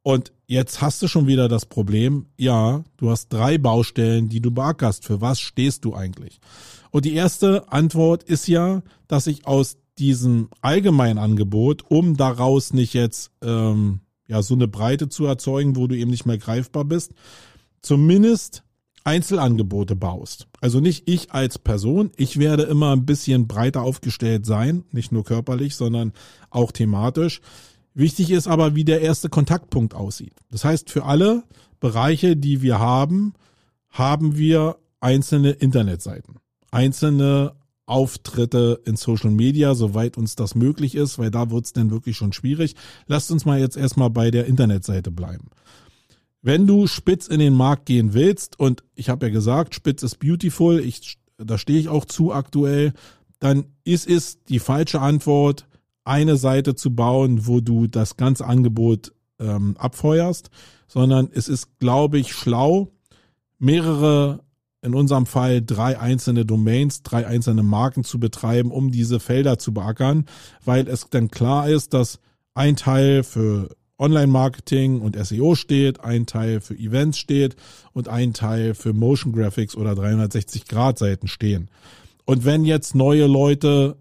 Und 0.01 0.31
jetzt 0.47 0.81
hast 0.81 1.01
du 1.01 1.07
schon 1.07 1.27
wieder 1.27 1.47
das 1.47 1.65
Problem, 1.65 2.27
ja, 2.37 2.83
du 2.97 3.09
hast 3.09 3.29
drei 3.29 3.57
Baustellen, 3.57 4.29
die 4.29 4.41
du 4.41 4.51
beackerst. 4.51 5.05
Für 5.05 5.21
was 5.21 5.39
stehst 5.39 5.85
du 5.85 5.93
eigentlich? 5.93 6.39
Und 6.91 7.05
die 7.05 7.13
erste 7.13 7.71
Antwort 7.71 8.23
ist 8.23 8.47
ja, 8.47 8.81
dass 9.07 9.27
ich 9.27 9.45
aus 9.45 9.77
diesem 9.97 10.49
allgemeinen 10.61 11.19
Angebot, 11.19 11.83
um 11.89 12.15
daraus 12.15 12.73
nicht 12.73 12.93
jetzt 12.93 13.31
ähm, 13.43 13.99
ja 14.27 14.41
so 14.41 14.53
eine 14.53 14.67
Breite 14.67 15.09
zu 15.09 15.25
erzeugen, 15.25 15.75
wo 15.75 15.87
du 15.87 15.95
eben 15.95 16.09
nicht 16.09 16.25
mehr 16.25 16.37
greifbar 16.37 16.85
bist, 16.85 17.13
zumindest 17.81 18.63
Einzelangebote 19.03 19.95
baust. 19.95 20.47
Also 20.61 20.79
nicht 20.79 21.09
ich 21.09 21.31
als 21.31 21.57
Person, 21.57 22.11
ich 22.15 22.37
werde 22.37 22.63
immer 22.63 22.91
ein 22.93 23.05
bisschen 23.05 23.47
breiter 23.47 23.81
aufgestellt 23.81 24.45
sein, 24.45 24.83
nicht 24.91 25.11
nur 25.11 25.23
körperlich, 25.23 25.75
sondern 25.75 26.13
auch 26.49 26.71
thematisch. 26.71 27.41
Wichtig 27.99 28.31
ist 28.31 28.47
aber, 28.47 28.75
wie 28.75 28.85
der 28.85 29.01
erste 29.01 29.29
Kontaktpunkt 29.29 29.93
aussieht. 29.93 30.33
Das 30.49 30.63
heißt, 30.63 30.89
für 30.89 31.05
alle 31.05 31.43
Bereiche, 31.79 32.35
die 32.35 32.61
wir 32.61 32.79
haben, 32.79 33.33
haben 33.89 34.37
wir 34.37 34.77
einzelne 34.99 35.51
Internetseiten 35.51 36.39
einzelne 36.71 37.53
Auftritte 37.85 38.81
in 38.85 38.95
Social 38.95 39.31
Media, 39.31 39.73
soweit 39.73 40.17
uns 40.17 40.35
das 40.35 40.53
möglich 40.53 40.95
ist, 40.95 41.17
weil 41.17 41.31
da 41.31 41.49
wird's 41.49 41.73
dann 41.73 41.89
wirklich 41.89 42.17
schon 42.17 42.33
schwierig. 42.33 42.75
Lasst 43.07 43.31
uns 43.31 43.45
mal 43.45 43.59
jetzt 43.59 43.77
erstmal 43.77 44.11
bei 44.11 44.29
der 44.29 44.45
Internetseite 44.45 45.09
bleiben. 45.09 45.49
Wenn 46.41 46.67
du 46.67 46.87
spitz 46.87 47.27
in 47.27 47.39
den 47.39 47.53
Markt 47.53 47.87
gehen 47.87 48.13
willst, 48.13 48.59
und 48.59 48.83
ich 48.95 49.09
habe 49.09 49.27
ja 49.27 49.31
gesagt, 49.31 49.75
spitz 49.75 50.03
ist 50.03 50.19
beautiful, 50.19 50.79
ich, 50.79 51.17
da 51.37 51.57
stehe 51.57 51.79
ich 51.79 51.89
auch 51.89 52.05
zu 52.05 52.31
aktuell, 52.31 52.93
dann 53.39 53.65
ist 53.83 54.07
es 54.07 54.43
die 54.43 54.59
falsche 54.59 55.01
Antwort, 55.01 55.65
eine 56.09 56.37
Seite 56.37 56.75
zu 56.75 56.93
bauen, 56.93 57.45
wo 57.47 57.61
du 57.61 57.87
das 57.87 58.17
ganze 58.17 58.45
Angebot 58.45 59.13
ähm, 59.39 59.75
abfeuerst, 59.77 60.49
sondern 60.87 61.29
es 61.31 61.47
ist, 61.47 61.79
glaube 61.79 62.17
ich, 62.17 62.33
schlau, 62.33 62.91
mehrere 63.59 64.41
in 64.81 64.95
unserem 64.95 65.25
Fall 65.25 65.61
drei 65.61 65.99
einzelne 65.99 66.45
Domains, 66.45 67.03
drei 67.03 67.27
einzelne 67.27 67.63
Marken 67.63 68.03
zu 68.03 68.19
betreiben, 68.19 68.71
um 68.71 68.91
diese 68.91 69.19
Felder 69.19 69.59
zu 69.59 69.73
beackern, 69.73 70.25
weil 70.65 70.87
es 70.87 71.07
dann 71.09 71.29
klar 71.29 71.69
ist, 71.69 71.93
dass 71.93 72.19
ein 72.53 72.75
Teil 72.75 73.23
für 73.23 73.75
Online-Marketing 73.99 75.01
und 75.01 75.17
SEO 75.23 75.55
steht, 75.55 75.99
ein 75.99 76.25
Teil 76.25 76.61
für 76.61 76.75
Events 76.75 77.19
steht 77.19 77.57
und 77.91 78.07
ein 78.07 78.33
Teil 78.33 78.73
für 78.73 78.93
Motion 78.93 79.33
Graphics 79.33 79.75
oder 79.75 79.91
360-Grad-Seiten 79.91 81.27
stehen. 81.27 81.69
Und 82.25 82.45
wenn 82.45 82.63
jetzt 82.63 82.95
neue 82.95 83.27
Leute 83.27 83.97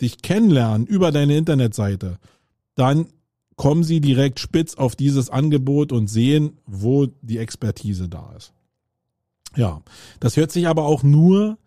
dich 0.00 0.22
kennenlernen 0.22 0.86
über 0.86 1.12
deine 1.12 1.36
Internetseite, 1.36 2.18
dann 2.74 3.06
kommen 3.56 3.84
sie 3.84 4.00
direkt 4.00 4.40
spitz 4.40 4.74
auf 4.74 4.96
dieses 4.96 5.30
Angebot 5.30 5.92
und 5.92 6.08
sehen, 6.08 6.58
wo 6.66 7.06
die 7.20 7.38
Expertise 7.38 8.08
da 8.08 8.32
ist. 8.36 8.52
Ja, 9.56 9.82
das 10.20 10.36
hört 10.36 10.50
sich 10.50 10.66
aber 10.66 10.84
auch 10.84 11.02
nur 11.02 11.58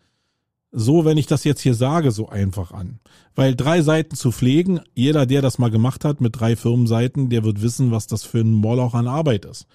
so, 0.71 1.05
wenn 1.05 1.17
ich 1.17 1.27
das 1.27 1.45
jetzt 1.45 1.61
hier 1.61 1.73
sage, 1.73 2.11
so 2.11 2.27
einfach 2.27 2.71
an. 2.71 2.99
Weil 3.33 3.55
drei 3.55 3.81
Seiten 3.81 4.15
zu 4.15 4.31
pflegen, 4.31 4.81
jeder, 4.93 5.25
der 5.25 5.41
das 5.41 5.57
mal 5.57 5.71
gemacht 5.71 6.03
hat 6.03 6.19
mit 6.19 6.37
drei 6.37 6.55
Firmenseiten, 6.55 7.29
der 7.29 7.43
wird 7.43 7.61
wissen, 7.61 7.91
was 7.91 8.07
das 8.07 8.23
für 8.23 8.39
ein 8.39 8.51
Moloch 8.51 8.93
an 8.93 9.07
Arbeit 9.07 9.45
ist. 9.45 9.67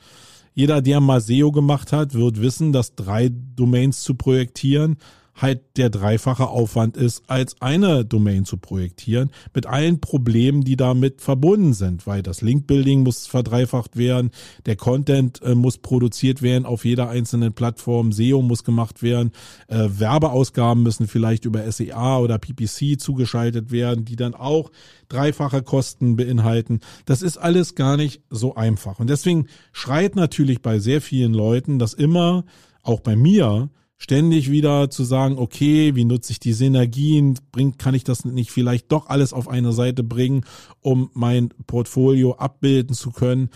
Jeder, 0.53 0.83
der 0.83 1.01
mal 1.01 1.21
SEO 1.21 1.53
gemacht 1.53 1.93
hat, 1.93 2.13
wird 2.13 2.43
wissen, 2.43 2.73
dass 2.73 2.97
drei 2.97 3.31
Domains 3.31 4.03
zu 4.03 4.15
projektieren 4.15 4.99
halt 5.41 5.77
der 5.77 5.91
dreifache 5.91 6.49
Aufwand 6.49 6.97
ist, 6.97 7.23
als 7.29 7.61
eine 7.61 8.05
Domain 8.05 8.45
zu 8.45 8.57
projektieren, 8.57 9.31
mit 9.55 9.67
allen 9.67 10.01
Problemen, 10.01 10.63
die 10.63 10.77
damit 10.77 11.23
verbunden 11.23 11.73
sind, 11.73 12.07
weil 12.07 12.23
das 12.23 12.43
Link-Building 12.43 13.03
muss 13.03 13.27
verdreifacht 13.27 13.97
werden, 13.97 14.31
der 14.67 14.77
Content 14.77 15.41
äh, 15.43 15.55
muss 15.55 15.79
produziert 15.79 16.43
werden 16.43 16.67
auf 16.67 16.85
jeder 16.85 17.09
einzelnen 17.09 17.53
Plattform, 17.53 18.13
SEO 18.13 18.43
muss 18.43 18.65
gemacht 18.65 19.03
werden, 19.03 19.33
äh, 19.69 19.89
Werbeausgaben 19.89 20.83
müssen 20.83 21.09
vielleicht 21.09 21.45
über 21.45 21.71
SEA 21.71 22.19
oder 22.19 22.39
PPC 22.39 23.01
zugeschaltet 23.01 23.71
werden, 23.71 24.05
die 24.05 24.17
dann 24.17 24.35
auch 24.35 24.71
dreifache 25.09 25.63
Kosten 25.63 26.17
beinhalten. 26.17 26.81
Das 27.05 27.23
ist 27.23 27.37
alles 27.37 27.75
gar 27.75 27.97
nicht 27.97 28.23
so 28.31 28.55
einfach. 28.55 29.01
Und 29.01 29.11
deswegen 29.11 29.47
schreit 29.73 30.17
natürlich 30.17 30.63
bei 30.63 30.79
sehr 30.79 31.01
vielen 31.01 31.35
Leuten 31.35 31.79
das 31.79 31.95
immer, 31.95 32.45
auch 32.83 33.01
bei 33.01 33.17
mir, 33.17 33.71
ständig 34.01 34.51
wieder 34.51 34.89
zu 34.89 35.05
sagen, 35.05 35.39
okay, 35.39 35.95
wie 35.95 36.07
nutze 36.07 36.33
ich 36.33 36.41
die 36.41 36.55
Synergien, 36.55 37.39
bringt, 37.53 37.79
kann 37.79 37.95
ich 37.95 38.03
das 38.03 38.25
nicht 38.25 38.51
vielleicht 38.51 38.91
doch 38.91 39.09
alles 39.09 39.35
auf 39.35 39.47
eine 39.47 39.73
Seite 39.73 40.03
bringen, 40.03 40.47
um 40.81 41.11
mein 41.13 41.51
Portfolio 41.67 42.35
abbilden 42.37 42.95
zu 42.95 43.11
können. 43.11 43.51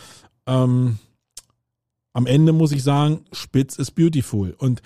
Ähm, 0.46 0.98
am 2.12 2.26
Ende 2.26 2.52
muss 2.52 2.72
ich 2.72 2.82
sagen, 2.82 3.24
spitz 3.32 3.76
ist 3.76 3.92
beautiful. 3.92 4.54
Und 4.58 4.82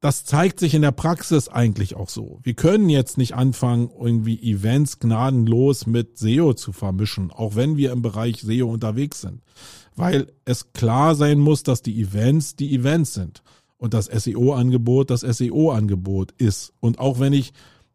das 0.00 0.24
zeigt 0.24 0.58
sich 0.58 0.74
in 0.74 0.82
der 0.82 0.90
Praxis 0.90 1.48
eigentlich 1.48 1.94
auch 1.94 2.08
so. 2.08 2.40
Wir 2.42 2.54
können 2.54 2.88
jetzt 2.88 3.18
nicht 3.18 3.36
anfangen, 3.36 3.88
irgendwie 3.96 4.42
Events 4.42 4.98
gnadenlos 4.98 5.86
mit 5.86 6.18
SEO 6.18 6.54
zu 6.54 6.72
vermischen, 6.72 7.30
auch 7.30 7.54
wenn 7.54 7.76
wir 7.76 7.92
im 7.92 8.02
Bereich 8.02 8.40
SEO 8.40 8.68
unterwegs 8.68 9.20
sind. 9.20 9.42
Weil 9.94 10.32
es 10.44 10.72
klar 10.72 11.14
sein 11.14 11.38
muss, 11.38 11.62
dass 11.62 11.82
die 11.82 12.00
Events 12.00 12.56
die 12.56 12.74
Events 12.74 13.14
sind 13.14 13.44
und 13.80 13.94
das 13.94 14.06
SEO-Angebot 14.06 15.10
das 15.10 15.22
SEO-Angebot 15.22 16.32
ist. 16.32 16.74
Und 16.80 16.98
auch 16.98 17.18
wenn 17.18 17.32
ich 17.32 17.52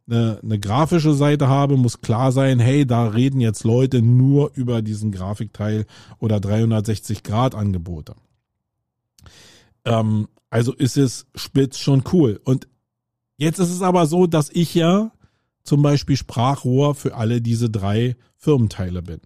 eine, 0.08 0.40
eine 0.44 0.60
grafische 0.60 1.14
Seite 1.14 1.48
habe, 1.48 1.78
muss 1.78 2.02
klar 2.02 2.32
sein, 2.32 2.60
hey, 2.60 2.88
da 2.88 3.08
reden 3.08 3.40
jetzt 3.40 3.64
Leute 3.64 4.02
nur 4.02 4.52
über 4.56 4.82
diesen 4.82 5.12
Grafikteil 5.12 5.86
oder 6.20 6.38
360-Grad-Angebote. 6.38 8.16
Ähm, 9.86 10.28
also 10.50 10.74
ist 10.74 10.98
es 10.98 11.28
spitz 11.36 11.78
schon 11.78 12.04
cool. 12.12 12.42
Und 12.44 12.68
jetzt 13.38 13.60
ist 13.60 13.72
es 13.72 13.84
aber 13.84 14.08
so, 14.08 14.26
dass 14.26 14.50
ich 14.50 14.74
ja 14.74 15.12
zum 15.64 15.84
Beispiel 15.84 16.18
Sprachrohr 16.18 16.96
für 16.96 17.16
alle 17.16 17.42
diese 17.42 17.70
drei 17.70 18.16
Firmenteile 18.38 19.04
bin. 19.04 19.22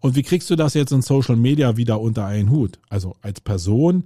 Und 0.00 0.16
wie 0.16 0.22
kriegst 0.22 0.48
du 0.48 0.56
das 0.56 0.72
jetzt 0.72 0.92
in 0.92 1.02
Social 1.02 1.36
Media 1.36 1.76
wieder 1.76 2.00
unter 2.00 2.24
einen 2.24 2.50
Hut? 2.50 2.78
Also 2.88 3.16
als 3.20 3.42
Person 3.42 4.04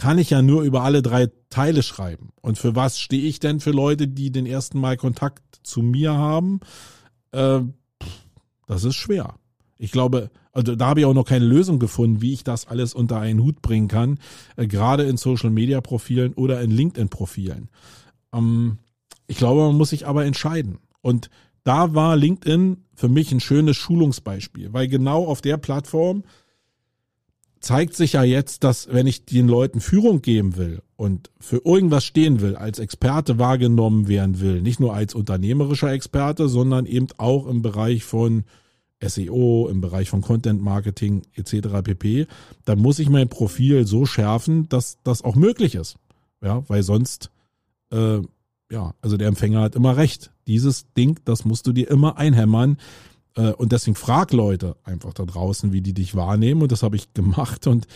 kann 0.00 0.16
ich 0.16 0.30
ja 0.30 0.40
nur 0.40 0.62
über 0.62 0.82
alle 0.82 1.02
drei 1.02 1.28
Teile 1.50 1.82
schreiben. 1.82 2.30
Und 2.40 2.56
für 2.56 2.74
was 2.74 2.98
stehe 2.98 3.22
ich 3.22 3.38
denn 3.38 3.60
für 3.60 3.70
Leute, 3.70 4.08
die 4.08 4.32
den 4.32 4.46
ersten 4.46 4.80
Mal 4.80 4.96
Kontakt 4.96 5.60
zu 5.62 5.82
mir 5.82 6.14
haben? 6.14 6.60
Äh, 7.32 7.60
das 8.66 8.84
ist 8.84 8.96
schwer. 8.96 9.34
Ich 9.76 9.92
glaube, 9.92 10.30
also 10.52 10.74
da 10.74 10.86
habe 10.86 11.00
ich 11.00 11.06
auch 11.06 11.12
noch 11.12 11.26
keine 11.26 11.44
Lösung 11.44 11.78
gefunden, 11.78 12.22
wie 12.22 12.32
ich 12.32 12.44
das 12.44 12.66
alles 12.66 12.94
unter 12.94 13.20
einen 13.20 13.42
Hut 13.42 13.60
bringen 13.60 13.88
kann, 13.88 14.18
äh, 14.56 14.66
gerade 14.66 15.02
in 15.02 15.18
Social 15.18 15.50
Media 15.50 15.82
Profilen 15.82 16.32
oder 16.32 16.62
in 16.62 16.70
LinkedIn 16.70 17.10
Profilen. 17.10 17.68
Ähm, 18.32 18.78
ich 19.26 19.36
glaube, 19.36 19.60
man 19.66 19.76
muss 19.76 19.90
sich 19.90 20.06
aber 20.06 20.24
entscheiden. 20.24 20.78
Und 21.02 21.28
da 21.62 21.94
war 21.94 22.16
LinkedIn 22.16 22.84
für 22.94 23.08
mich 23.08 23.32
ein 23.32 23.40
schönes 23.40 23.76
Schulungsbeispiel, 23.76 24.72
weil 24.72 24.88
genau 24.88 25.26
auf 25.26 25.42
der 25.42 25.58
Plattform 25.58 26.24
zeigt 27.60 27.94
sich 27.94 28.14
ja 28.14 28.22
jetzt, 28.22 28.64
dass 28.64 28.88
wenn 28.90 29.06
ich 29.06 29.26
den 29.26 29.46
Leuten 29.46 29.80
Führung 29.80 30.22
geben 30.22 30.56
will 30.56 30.82
und 30.96 31.30
für 31.38 31.62
irgendwas 31.64 32.04
stehen 32.04 32.40
will, 32.40 32.56
als 32.56 32.78
Experte 32.78 33.38
wahrgenommen 33.38 34.08
werden 34.08 34.40
will, 34.40 34.62
nicht 34.62 34.80
nur 34.80 34.94
als 34.94 35.14
unternehmerischer 35.14 35.92
Experte, 35.92 36.48
sondern 36.48 36.86
eben 36.86 37.08
auch 37.18 37.46
im 37.46 37.62
Bereich 37.62 38.04
von 38.04 38.44
SEO, 39.02 39.68
im 39.70 39.80
Bereich 39.80 40.10
von 40.10 40.22
Content 40.22 40.62
Marketing 40.62 41.22
etc. 41.34 41.82
pp, 41.82 42.26
dann 42.64 42.78
muss 42.78 42.98
ich 42.98 43.08
mein 43.08 43.28
Profil 43.28 43.86
so 43.86 44.06
schärfen, 44.06 44.68
dass 44.68 44.98
das 45.04 45.22
auch 45.22 45.36
möglich 45.36 45.74
ist. 45.74 45.96
Ja, 46.42 46.64
weil 46.68 46.82
sonst, 46.82 47.30
äh, 47.92 48.20
ja, 48.70 48.94
also 49.02 49.16
der 49.16 49.28
Empfänger 49.28 49.60
hat 49.60 49.74
immer 49.74 49.96
recht. 49.96 50.32
Dieses 50.46 50.92
Ding, 50.94 51.20
das 51.24 51.44
musst 51.44 51.66
du 51.66 51.72
dir 51.72 51.90
immer 51.90 52.16
einhämmern. 52.16 52.78
Äh, 53.40 53.52
und 53.52 53.72
deswegen 53.72 53.94
frag 53.94 54.32
Leute 54.32 54.76
einfach 54.84 55.14
da 55.14 55.24
draußen, 55.24 55.72
wie 55.72 55.80
die 55.80 55.94
dich 55.94 56.14
wahrnehmen. 56.14 56.62
Und 56.62 56.72
das 56.72 56.82
habe 56.82 56.96
ich 56.96 57.12
gemacht. 57.14 57.66
Und 57.66 57.86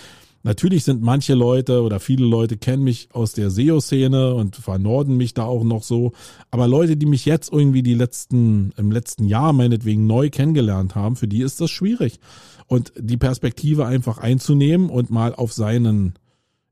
Natürlich 0.47 0.85
sind 0.85 1.01
manche 1.01 1.33
Leute 1.33 1.81
oder 1.81 2.01
viele 2.01 2.27
Leute 2.27 2.59
kennen 2.59 2.85
mich 2.85 3.09
aus 3.15 3.33
der 3.33 3.51
SEO-Szene 3.51 4.35
und 4.35 4.57
vernorden 4.57 5.17
mich 5.17 5.33
da 5.33 5.45
auch 5.45 5.65
noch 5.65 5.83
so. 5.83 6.13
Aber 6.51 6.69
Leute, 6.69 6.99
die 6.99 7.07
mich 7.07 7.25
jetzt 7.25 7.51
irgendwie 7.51 7.83
die 7.83 7.95
letzten, 7.95 8.75
im 8.77 8.93
letzten 8.93 9.25
Jahr 9.25 9.55
meinetwegen 9.55 10.07
neu 10.07 10.29
kennengelernt 10.29 10.97
haben, 10.97 11.17
für 11.17 11.29
die 11.29 11.41
ist 11.41 11.63
das 11.63 11.71
schwierig. 11.71 12.21
Und 12.67 12.93
die 12.99 13.17
Perspektive 13.17 13.87
einfach 13.87 14.19
einzunehmen 14.19 14.91
und 14.91 15.09
mal 15.09 15.35
auf 15.35 15.55
seinen 15.55 16.13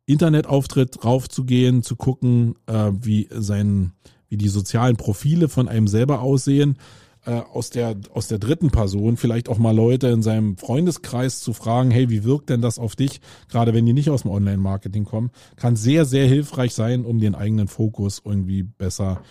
Internetauftritt 0.05 1.02
raufzugehen, 1.02 1.83
zu 1.83 1.97
gucken, 1.97 2.57
äh, 2.67 2.91
wie 3.00 3.26
sein, 3.31 3.93
wie 4.29 4.37
die 4.37 4.50
sozialen 4.50 4.97
Profile 4.97 5.49
von 5.49 5.67
einem 5.67 5.88
selber 5.88 6.21
aussehen 6.21 6.76
äh, 7.25 7.31
aus 7.31 7.71
der 7.71 7.97
aus 8.12 8.29
der 8.29 8.38
dritten 8.38 8.71
Person 8.71 9.17
vielleicht 9.17 9.49
auch 9.49 9.59
mal 9.59 9.75
Leute 9.75 10.09
in 10.09 10.23
seinem 10.23 10.57
Freundeskreis 10.57 11.41
zu 11.41 11.52
fragen, 11.52 11.91
hey, 11.91 12.11
wie 12.11 12.25
wirkt 12.25 12.50
denn 12.50 12.62
das 12.62 12.79
auf 12.79 12.97
dich, 12.97 13.21
gerade 13.49 13.75
wenn 13.75 13.87
die 13.87 13.93
nicht 13.93 14.11
aus 14.11 14.23
dem 14.23 14.31
Online-Marketing 14.31 15.05
kommen, 15.05 15.31
kann 15.57 15.76
sehr 15.76 16.05
sehr 16.05 16.26
hilfreich 16.26 16.75
sein, 16.75 17.05
um 17.05 17.21
den 17.21 17.35
eigenen 17.35 17.69
Fokus 17.69 18.23
irgendwie 18.25 18.62
besser 18.62 19.23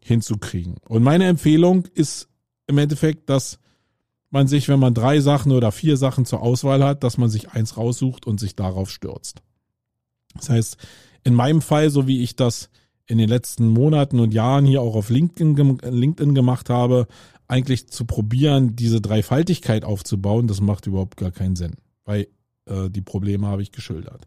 hinzukriegen. 0.00 0.76
Und 0.88 1.02
meine 1.02 1.26
Empfehlung 1.26 1.84
ist 1.94 2.28
im 2.66 2.78
Endeffekt, 2.78 3.30
dass 3.30 3.58
man 4.30 4.46
sich, 4.46 4.68
wenn 4.68 4.80
man 4.80 4.94
drei 4.94 5.20
Sachen 5.20 5.52
oder 5.52 5.72
vier 5.72 5.96
Sachen 5.96 6.26
zur 6.26 6.42
Auswahl 6.42 6.84
hat, 6.84 7.02
dass 7.02 7.18
man 7.18 7.30
sich 7.30 7.50
eins 7.50 7.76
raussucht 7.76 8.26
und 8.26 8.40
sich 8.40 8.56
darauf 8.56 8.90
stürzt. 8.90 9.42
Das 10.34 10.50
heißt, 10.50 10.76
in 11.24 11.34
meinem 11.34 11.62
Fall, 11.62 11.90
so 11.90 12.06
wie 12.06 12.22
ich 12.22 12.36
das 12.36 12.70
in 13.06 13.18
den 13.18 13.28
letzten 13.28 13.68
Monaten 13.68 14.20
und 14.20 14.34
Jahren 14.34 14.66
hier 14.66 14.82
auch 14.82 14.94
auf 14.94 15.08
LinkedIn, 15.08 15.78
LinkedIn 15.82 16.34
gemacht 16.34 16.68
habe, 16.68 17.06
eigentlich 17.48 17.88
zu 17.88 18.04
probieren, 18.04 18.76
diese 18.76 19.00
Dreifaltigkeit 19.00 19.84
aufzubauen, 19.84 20.46
das 20.46 20.60
macht 20.60 20.86
überhaupt 20.86 21.16
gar 21.16 21.30
keinen 21.30 21.56
Sinn, 21.56 21.72
weil 22.04 22.28
äh, 22.66 22.90
die 22.90 23.00
Probleme 23.00 23.46
habe 23.46 23.62
ich 23.62 23.72
geschildert. 23.72 24.26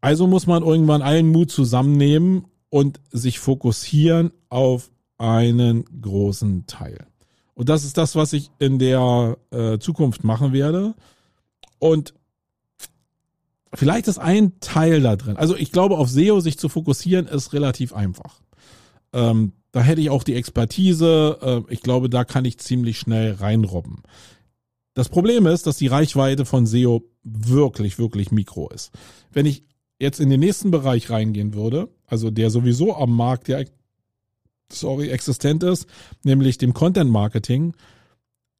Also 0.00 0.26
muss 0.26 0.48
man 0.48 0.64
irgendwann 0.64 1.00
allen 1.00 1.28
Mut 1.28 1.50
zusammennehmen 1.52 2.46
und 2.68 3.00
sich 3.12 3.38
fokussieren 3.38 4.32
auf 4.48 4.90
einen 5.18 5.84
großen 6.00 6.66
Teil. 6.66 7.06
Und 7.54 7.68
das 7.68 7.84
ist 7.84 7.96
das, 7.96 8.16
was 8.16 8.32
ich 8.32 8.50
in 8.58 8.80
der 8.80 9.38
äh, 9.50 9.78
Zukunft 9.78 10.24
machen 10.24 10.52
werde. 10.52 10.94
Und 11.78 12.14
vielleicht 13.72 14.08
ist 14.08 14.18
ein 14.18 14.58
Teil 14.58 15.00
da 15.02 15.14
drin. 15.14 15.36
Also 15.36 15.56
ich 15.56 15.70
glaube, 15.70 15.98
auf 15.98 16.10
SEO 16.10 16.40
sich 16.40 16.58
zu 16.58 16.68
fokussieren 16.68 17.26
ist 17.26 17.52
relativ 17.52 17.92
einfach. 17.92 18.40
Ähm, 19.12 19.52
da 19.72 19.80
hätte 19.80 20.00
ich 20.00 20.10
auch 20.10 20.22
die 20.22 20.34
Expertise. 20.34 21.38
Äh, 21.40 21.72
ich 21.72 21.80
glaube, 21.80 22.08
da 22.08 22.24
kann 22.24 22.44
ich 22.44 22.58
ziemlich 22.58 22.98
schnell 22.98 23.32
reinrobben. 23.32 24.02
Das 24.94 25.08
Problem 25.08 25.46
ist, 25.46 25.66
dass 25.66 25.78
die 25.78 25.86
Reichweite 25.86 26.44
von 26.44 26.66
SEO 26.66 27.02
wirklich, 27.24 27.98
wirklich 27.98 28.30
mikro 28.30 28.68
ist. 28.68 28.92
Wenn 29.32 29.46
ich 29.46 29.64
jetzt 29.98 30.20
in 30.20 30.28
den 30.28 30.40
nächsten 30.40 30.70
Bereich 30.70 31.08
reingehen 31.08 31.54
würde, 31.54 31.88
also 32.06 32.30
der 32.30 32.50
sowieso 32.50 32.94
am 32.94 33.16
Markt 33.16 33.48
ja, 33.48 33.60
sorry, 34.70 35.08
existent 35.08 35.62
ist, 35.62 35.86
nämlich 36.24 36.58
dem 36.58 36.74
Content 36.74 37.10
Marketing, 37.10 37.74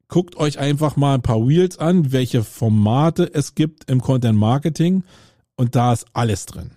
guckt 0.08 0.36
euch 0.36 0.58
einfach 0.58 0.96
mal 0.96 1.14
ein 1.14 1.22
paar 1.22 1.46
Wheels 1.46 1.78
an, 1.78 2.12
welche 2.12 2.44
Formate 2.44 3.30
es 3.34 3.54
gibt 3.54 3.90
im 3.90 4.00
Content 4.00 4.38
Marketing 4.38 5.04
und 5.56 5.74
da 5.74 5.92
ist 5.92 6.06
alles 6.14 6.46
drin. 6.46 6.70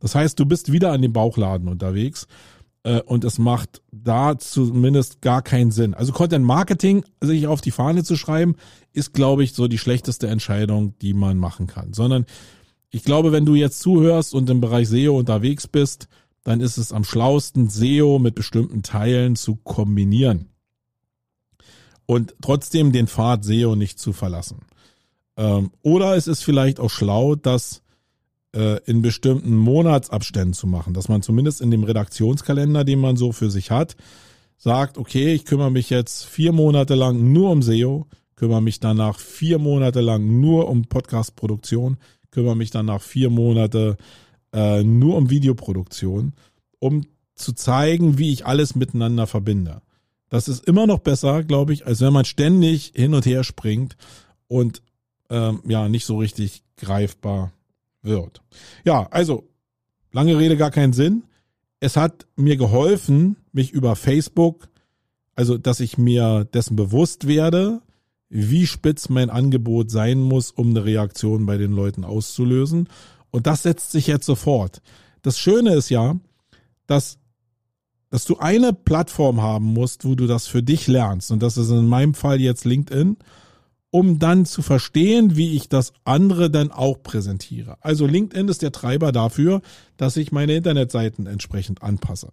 Das 0.00 0.14
heißt, 0.14 0.38
du 0.38 0.46
bist 0.46 0.72
wieder 0.72 0.92
an 0.92 1.02
dem 1.02 1.12
Bauchladen 1.12 1.68
unterwegs 1.68 2.26
und 2.84 3.24
es 3.24 3.38
macht 3.38 3.80
da 3.92 4.36
zumindest 4.38 5.22
gar 5.22 5.42
keinen 5.42 5.70
Sinn. 5.70 5.94
Also 5.94 6.12
Content 6.12 6.44
Marketing 6.44 7.04
sich 7.20 7.46
auf 7.46 7.60
die 7.60 7.70
Fahne 7.70 8.02
zu 8.02 8.16
schreiben, 8.16 8.56
ist, 8.92 9.12
glaube 9.12 9.44
ich, 9.44 9.52
so 9.52 9.68
die 9.68 9.78
schlechteste 9.78 10.26
Entscheidung, 10.26 10.98
die 11.00 11.14
man 11.14 11.38
machen 11.38 11.68
kann. 11.68 11.92
Sondern 11.92 12.26
ich 12.90 13.04
glaube, 13.04 13.32
wenn 13.32 13.46
du 13.46 13.54
jetzt 13.54 13.80
zuhörst 13.80 14.34
und 14.34 14.50
im 14.50 14.60
Bereich 14.60 14.88
SEO 14.88 15.18
unterwegs 15.18 15.66
bist, 15.68 16.08
dann 16.44 16.60
ist 16.60 16.76
es 16.76 16.92
am 16.92 17.04
schlausten, 17.04 17.70
SEO 17.70 18.18
mit 18.18 18.34
bestimmten 18.34 18.82
Teilen 18.82 19.36
zu 19.36 19.56
kombinieren. 19.56 20.48
Und 22.04 22.34
trotzdem 22.42 22.92
den 22.92 23.06
Pfad 23.06 23.44
SEO 23.44 23.76
nicht 23.76 23.98
zu 23.98 24.12
verlassen. 24.12 24.58
Ähm, 25.36 25.70
oder 25.82 26.16
es 26.16 26.26
ist 26.26 26.42
vielleicht 26.42 26.80
auch 26.80 26.90
schlau, 26.90 27.36
dass 27.36 27.78
äh, 27.78 27.82
in 28.52 29.00
bestimmten 29.00 29.56
Monatsabständen 29.56 30.52
zu 30.52 30.66
machen, 30.66 30.92
dass 30.92 31.08
man 31.08 31.22
zumindest 31.22 31.60
in 31.62 31.70
dem 31.70 31.84
Redaktionskalender, 31.84 32.84
den 32.84 33.00
man 33.00 33.16
so 33.16 33.32
für 33.32 33.50
sich 33.50 33.70
hat, 33.70 33.96
sagt, 34.58 34.98
okay, 34.98 35.32
ich 35.32 35.44
kümmere 35.44 35.70
mich 35.70 35.90
jetzt 35.90 36.24
vier 36.24 36.52
Monate 36.52 36.94
lang 36.94 37.32
nur 37.32 37.50
um 37.50 37.62
SEO, 37.62 38.06
kümmere 38.36 38.62
mich 38.62 38.78
danach 38.78 39.18
vier 39.18 39.58
Monate 39.58 40.00
lang 40.00 40.40
nur 40.40 40.68
um 40.68 40.84
Podcast-Produktion, 40.84 41.96
kümmere 42.30 42.56
mich 42.56 42.70
danach 42.70 43.02
vier 43.02 43.30
Monate 43.30 43.96
äh, 44.52 44.84
nur 44.84 45.16
um 45.16 45.30
Videoproduktion, 45.30 46.34
um 46.78 47.06
zu 47.34 47.54
zeigen, 47.54 48.18
wie 48.18 48.32
ich 48.32 48.46
alles 48.46 48.76
miteinander 48.76 49.26
verbinde. 49.26 49.82
Das 50.28 50.48
ist 50.48 50.64
immer 50.66 50.86
noch 50.86 51.00
besser, 51.00 51.42
glaube 51.42 51.72
ich, 51.72 51.86
als 51.86 52.00
wenn 52.00 52.12
man 52.12 52.24
ständig 52.24 52.92
hin 52.94 53.14
und 53.14 53.26
her 53.26 53.44
springt 53.44 53.96
und 54.46 54.82
ähm, 55.28 55.60
ja 55.66 55.88
nicht 55.88 56.04
so 56.04 56.18
richtig 56.18 56.62
greifbar 56.76 57.52
wird. 58.02 58.42
Ja, 58.84 59.06
also, 59.10 59.48
lange 60.12 60.38
Rede 60.38 60.56
gar 60.56 60.70
keinen 60.70 60.92
Sinn. 60.92 61.24
Es 61.80 61.96
hat 61.96 62.26
mir 62.36 62.56
geholfen, 62.56 63.36
mich 63.52 63.72
über 63.72 63.96
Facebook, 63.96 64.68
also 65.34 65.58
dass 65.58 65.80
ich 65.80 65.98
mir 65.98 66.44
dessen 66.52 66.76
bewusst 66.76 67.26
werde, 67.26 67.80
wie 68.28 68.66
spitz 68.66 69.08
mein 69.08 69.30
Angebot 69.30 69.90
sein 69.90 70.20
muss, 70.20 70.50
um 70.50 70.70
eine 70.70 70.84
Reaktion 70.84 71.44
bei 71.44 71.58
den 71.58 71.72
Leuten 71.72 72.04
auszulösen. 72.04 72.88
Und 73.30 73.46
das 73.46 73.62
setzt 73.62 73.90
sich 73.92 74.06
jetzt 74.06 74.26
sofort. 74.26 74.80
Das 75.22 75.38
Schöne 75.38 75.74
ist 75.74 75.90
ja, 75.90 76.16
dass, 76.86 77.18
dass 78.10 78.24
du 78.24 78.38
eine 78.38 78.72
Plattform 78.72 79.42
haben 79.42 79.66
musst, 79.66 80.04
wo 80.04 80.14
du 80.14 80.26
das 80.26 80.46
für 80.46 80.62
dich 80.62 80.86
lernst. 80.86 81.30
Und 81.30 81.42
das 81.42 81.56
ist 81.56 81.70
in 81.70 81.86
meinem 81.86 82.14
Fall 82.14 82.40
jetzt 82.40 82.64
LinkedIn. 82.64 83.16
Um 83.92 84.18
dann 84.18 84.46
zu 84.46 84.62
verstehen, 84.62 85.36
wie 85.36 85.54
ich 85.54 85.68
das 85.68 85.92
andere 86.04 86.50
dann 86.50 86.72
auch 86.72 87.02
präsentiere. 87.02 87.76
Also 87.82 88.06
LinkedIn 88.06 88.48
ist 88.48 88.62
der 88.62 88.72
Treiber 88.72 89.12
dafür, 89.12 89.60
dass 89.98 90.16
ich 90.16 90.32
meine 90.32 90.54
Internetseiten 90.56 91.26
entsprechend 91.26 91.82
anpasse. 91.82 92.30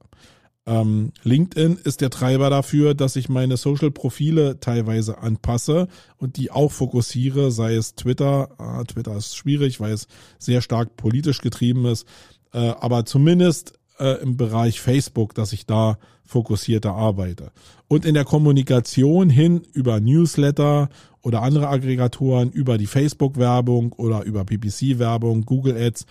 Ähm, 0.66 1.12
LinkedIn 1.24 1.78
ist 1.84 2.00
der 2.00 2.12
Treiber 2.12 2.50
dafür, 2.50 2.94
dass 2.94 3.18
ich 3.18 3.28
meine 3.28 3.58
Social-Profile 3.58 4.62
teilweise 4.62 5.18
anpasse 5.18 5.90
und 6.16 6.38
die 6.38 6.50
auch 6.50 6.72
fokussiere, 6.72 7.52
sei 7.52 7.76
es 7.76 7.94
Twitter. 7.96 8.52
Ah, 8.58 8.84
Twitter 8.86 9.18
ist 9.18 9.36
schwierig, 9.36 9.82
weil 9.82 9.92
es 9.92 10.08
sehr 10.38 10.62
stark 10.62 10.96
politisch 10.96 11.42
getrieben 11.42 11.86
ist. 11.86 12.08
Äh, 12.54 12.60
aber 12.80 13.06
zumindest 13.06 13.74
äh, 14.00 14.22
im 14.22 14.38
Bereich 14.38 14.82
Facebook, 14.82 15.34
dass 15.36 15.54
ich 15.54 15.66
da 15.66 15.98
fokussierter 16.26 16.94
arbeite. 16.94 17.52
Und 17.88 18.06
in 18.06 18.14
der 18.14 18.26
Kommunikation 18.26 19.30
hin 19.30 19.64
über 19.74 20.00
Newsletter 20.00 20.90
oder 21.22 21.42
andere 21.42 21.68
Aggregatoren, 21.68 22.52
über 22.52 22.78
die 22.78 22.86
Facebook-Werbung 22.86 23.94
oder 23.94 24.24
über 24.24 24.46
PPC-Werbung, 24.46 25.46
Google 25.46 25.76
Ads, 25.76 26.06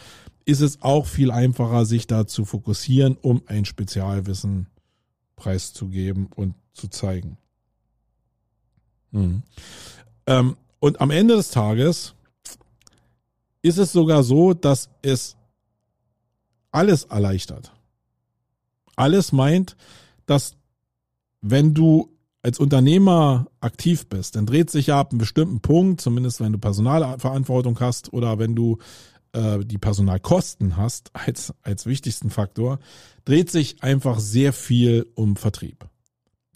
ist 0.44 0.60
es 0.60 0.82
auch 0.82 1.06
viel 1.06 1.30
einfacher, 1.30 1.84
sich 1.84 2.06
da 2.06 2.26
zu 2.26 2.44
fokussieren, 2.44 3.16
um 3.20 3.42
ein 3.46 3.64
Spezialwissen 3.64 4.66
preiszugeben 5.36 6.28
und 6.34 6.54
zu 6.72 6.88
zeigen. 6.88 7.36
Mhm. 9.10 9.42
Ähm, 10.26 10.56
und 10.80 11.00
am 11.00 11.10
Ende 11.10 11.36
des 11.36 11.50
Tages 11.50 12.14
ist 13.62 13.78
es 13.78 13.92
sogar 13.92 14.22
so, 14.22 14.54
dass 14.54 14.90
es 15.02 15.36
alles 16.70 17.04
erleichtert. 17.04 17.72
Alles 18.98 19.32
meint, 19.32 19.76
dass 20.26 20.56
wenn 21.40 21.72
du 21.72 22.16
als 22.42 22.58
Unternehmer 22.58 23.46
aktiv 23.60 24.08
bist, 24.08 24.36
dann 24.36 24.46
dreht 24.46 24.70
sich 24.70 24.88
ja 24.88 24.98
ab 24.98 25.10
einem 25.10 25.18
bestimmten 25.18 25.60
Punkt, 25.60 26.00
zumindest 26.00 26.40
wenn 26.40 26.52
du 26.52 26.58
Personalverantwortung 26.58 27.78
hast 27.80 28.12
oder 28.12 28.38
wenn 28.38 28.54
du 28.54 28.78
äh, 29.32 29.60
die 29.64 29.78
Personalkosten 29.78 30.76
hast 30.76 31.10
als, 31.12 31.54
als 31.62 31.86
wichtigsten 31.86 32.30
Faktor, 32.30 32.78
dreht 33.24 33.50
sich 33.50 33.82
einfach 33.82 34.18
sehr 34.18 34.52
viel 34.52 35.06
um 35.14 35.36
Vertrieb. 35.36 35.86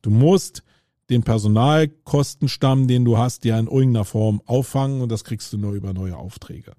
Du 0.02 0.10
musst 0.10 0.64
den 1.10 1.22
Personalkostenstamm, 1.22 2.88
den 2.88 3.04
du 3.04 3.18
hast, 3.18 3.44
ja 3.44 3.58
in 3.58 3.66
irgendeiner 3.66 4.04
Form 4.04 4.40
auffangen 4.46 5.00
und 5.00 5.12
das 5.12 5.24
kriegst 5.24 5.52
du 5.52 5.58
nur 5.58 5.74
über 5.74 5.92
neue 5.92 6.16
Aufträge. 6.16 6.72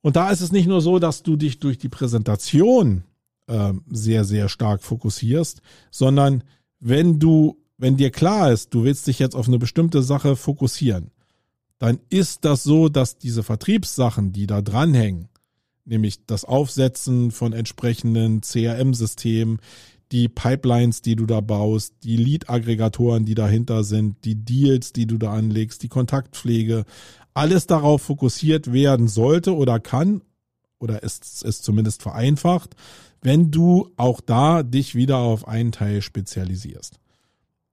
Und 0.00 0.16
da 0.16 0.30
ist 0.30 0.40
es 0.40 0.50
nicht 0.50 0.66
nur 0.66 0.80
so, 0.80 0.98
dass 0.98 1.22
du 1.22 1.36
dich 1.36 1.60
durch 1.60 1.78
die 1.78 1.90
Präsentation 1.90 3.04
äh, 3.50 3.72
sehr, 3.90 4.24
sehr 4.24 4.48
stark 4.48 4.82
fokussierst, 4.82 5.60
sondern 5.90 6.44
wenn 6.78 7.18
du, 7.18 7.58
wenn 7.76 7.96
dir 7.96 8.10
klar 8.10 8.52
ist, 8.52 8.72
du 8.72 8.84
willst 8.84 9.06
dich 9.06 9.18
jetzt 9.18 9.34
auf 9.34 9.48
eine 9.48 9.58
bestimmte 9.58 10.02
Sache 10.02 10.36
fokussieren, 10.36 11.10
dann 11.78 11.98
ist 12.10 12.44
das 12.44 12.62
so, 12.62 12.88
dass 12.88 13.18
diese 13.18 13.42
Vertriebssachen, 13.42 14.32
die 14.32 14.46
da 14.46 14.62
dranhängen, 14.62 15.28
nämlich 15.84 16.26
das 16.26 16.44
Aufsetzen 16.44 17.30
von 17.30 17.52
entsprechenden 17.52 18.42
CRM-Systemen, 18.42 19.58
die 20.12 20.28
Pipelines, 20.28 21.02
die 21.02 21.16
du 21.16 21.26
da 21.26 21.40
baust, 21.40 21.94
die 22.02 22.16
Lead-Aggregatoren, 22.16 23.24
die 23.24 23.34
dahinter 23.34 23.84
sind, 23.84 24.24
die 24.24 24.34
Deals, 24.34 24.92
die 24.92 25.06
du 25.06 25.18
da 25.18 25.32
anlegst, 25.32 25.82
die 25.82 25.88
Kontaktpflege, 25.88 26.84
alles 27.32 27.66
darauf 27.66 28.02
fokussiert 28.02 28.72
werden 28.72 29.08
sollte 29.08 29.54
oder 29.54 29.80
kann, 29.80 30.22
oder 30.80 31.02
ist 31.02 31.44
es 31.44 31.62
zumindest 31.62 32.02
vereinfacht, 32.02 32.74
wenn 33.22 33.50
du 33.50 33.90
auch 33.96 34.20
da 34.20 34.62
dich 34.62 34.94
wieder 34.94 35.18
auf 35.18 35.46
einen 35.46 35.72
Teil 35.72 36.02
spezialisierst. 36.02 36.98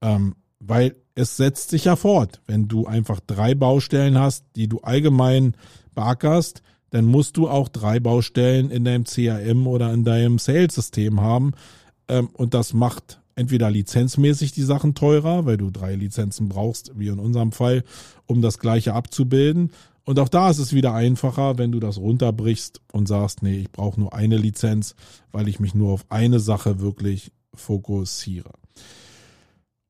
Ähm, 0.01 0.35
weil 0.59 0.95
es 1.15 1.37
setzt 1.37 1.69
sich 1.69 1.85
ja 1.85 1.95
fort. 1.95 2.41
Wenn 2.45 2.67
du 2.67 2.85
einfach 2.85 3.19
drei 3.19 3.55
Baustellen 3.55 4.17
hast, 4.19 4.45
die 4.55 4.67
du 4.67 4.79
allgemein 4.81 5.55
beackerst, 5.95 6.61
dann 6.89 7.05
musst 7.05 7.37
du 7.37 7.49
auch 7.49 7.69
drei 7.69 7.99
Baustellen 7.99 8.69
in 8.69 8.85
deinem 8.85 9.05
CRM 9.05 9.67
oder 9.67 9.93
in 9.93 10.03
deinem 10.03 10.39
Sales-System 10.39 11.21
haben. 11.21 11.53
Ähm, 12.07 12.29
und 12.33 12.53
das 12.53 12.73
macht 12.73 13.21
entweder 13.35 13.69
lizenzmäßig 13.69 14.51
die 14.51 14.63
Sachen 14.63 14.95
teurer, 14.95 15.45
weil 15.45 15.57
du 15.57 15.69
drei 15.69 15.95
Lizenzen 15.95 16.49
brauchst, 16.49 16.91
wie 16.97 17.07
in 17.07 17.19
unserem 17.19 17.51
Fall, 17.51 17.83
um 18.25 18.41
das 18.41 18.57
gleiche 18.59 18.93
abzubilden. 18.93 19.71
Und 20.07 20.19
auch 20.19 20.29
da 20.29 20.49
ist 20.49 20.59
es 20.59 20.71
wieder 20.71 20.93
einfacher, 20.93 21.57
wenn 21.57 21.73
du 21.73 21.81
das 21.81 21.97
runterbrichst 21.97 22.79
und 22.93 23.09
sagst, 23.09 23.43
nee, 23.43 23.57
ich 23.57 23.71
brauche 23.73 23.99
nur 23.99 24.13
eine 24.13 24.37
Lizenz, 24.37 24.95
weil 25.33 25.49
ich 25.49 25.59
mich 25.59 25.75
nur 25.75 25.91
auf 25.91 26.05
eine 26.07 26.39
Sache 26.39 26.79
wirklich 26.79 27.33
fokussiere. 27.53 28.51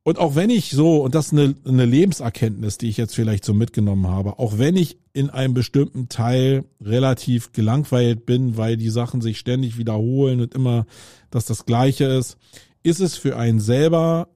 Und 0.01 0.17
auch 0.17 0.33
wenn 0.33 0.49
ich 0.49 0.71
so, 0.71 1.03
und 1.03 1.13
das 1.13 1.27
ist 1.27 1.33
eine, 1.33 1.53
eine 1.67 1.85
Lebenserkenntnis, 1.85 2.79
die 2.79 2.89
ich 2.89 2.97
jetzt 2.97 3.13
vielleicht 3.13 3.45
so 3.45 3.53
mitgenommen 3.53 4.07
habe, 4.07 4.39
auch 4.39 4.57
wenn 4.57 4.75
ich 4.75 4.97
in 5.13 5.29
einem 5.29 5.53
bestimmten 5.53 6.09
Teil 6.09 6.65
relativ 6.81 7.51
gelangweilt 7.51 8.25
bin, 8.25 8.57
weil 8.57 8.75
die 8.75 8.89
Sachen 8.89 9.21
sich 9.21 9.37
ständig 9.37 9.77
wiederholen 9.77 10.41
und 10.41 10.55
immer 10.55 10.87
dass 11.29 11.45
das 11.45 11.67
Gleiche 11.67 12.05
ist, 12.05 12.37
ist 12.81 13.01
es 13.01 13.17
für 13.17 13.37
einen 13.37 13.59
selber 13.59 14.29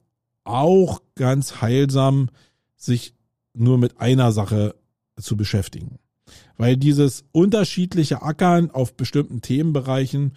auch 0.44 1.02
ganz 1.16 1.60
heilsam, 1.60 2.28
sich 2.76 3.14
nur 3.52 3.78
mit 3.78 4.00
einer 4.00 4.30
Sache 4.30 4.76
zu 5.20 5.36
beschäftigen. 5.36 5.98
Weil 6.56 6.76
dieses 6.76 7.24
unterschiedliche 7.32 8.22
Ackern 8.22 8.70
auf 8.70 8.94
bestimmten 8.94 9.42
Themenbereichen 9.42 10.34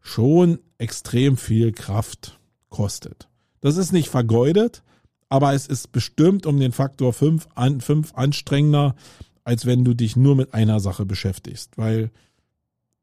schon 0.00 0.58
extrem 0.78 1.36
viel 1.36 1.72
Kraft 1.72 2.38
kostet. 2.68 3.28
Das 3.60 3.76
ist 3.76 3.92
nicht 3.92 4.08
vergeudet, 4.08 4.82
aber 5.28 5.54
es 5.54 5.66
ist 5.66 5.92
bestimmt 5.92 6.46
um 6.46 6.58
den 6.60 6.72
Faktor 6.72 7.12
5 7.12 7.48
an, 7.54 7.80
5 7.80 8.14
anstrengender, 8.14 8.94
als 9.44 9.66
wenn 9.66 9.84
du 9.84 9.94
dich 9.94 10.16
nur 10.16 10.36
mit 10.36 10.54
einer 10.54 10.80
Sache 10.80 11.06
beschäftigst, 11.06 11.76
weil 11.76 12.10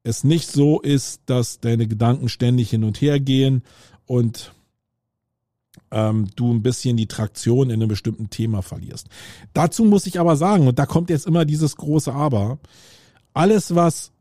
es 0.03 0.23
nicht 0.23 0.49
so 0.49 0.81
ist, 0.81 1.21
dass 1.25 1.59
deine 1.59 1.87
Gedanken 1.87 2.29
ständig 2.29 2.69
hin 2.69 2.83
und 2.83 3.01
her 3.01 3.19
gehen 3.19 3.63
und 4.05 4.53
ähm, 5.91 6.27
du 6.35 6.51
ein 6.51 6.63
bisschen 6.63 6.97
die 6.97 7.07
Traktion 7.07 7.69
in 7.69 7.81
einem 7.81 7.89
bestimmten 7.89 8.29
Thema 8.29 8.61
verlierst. 8.61 9.07
Dazu 9.53 9.85
muss 9.85 10.07
ich 10.07 10.19
aber 10.19 10.35
sagen, 10.35 10.67
und 10.67 10.79
da 10.79 10.85
kommt 10.85 11.09
jetzt 11.09 11.27
immer 11.27 11.45
dieses 11.45 11.75
große 11.75 12.13
Aber, 12.13 12.59
alles, 13.33 13.75
was 13.75 14.11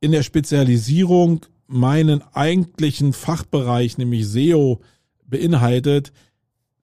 in 0.00 0.12
der 0.12 0.22
Spezialisierung 0.22 1.46
meinen 1.66 2.22
eigentlichen 2.34 3.12
Fachbereich, 3.12 3.96
nämlich 3.96 4.26
SEO, 4.28 4.80
beinhaltet, 5.26 6.12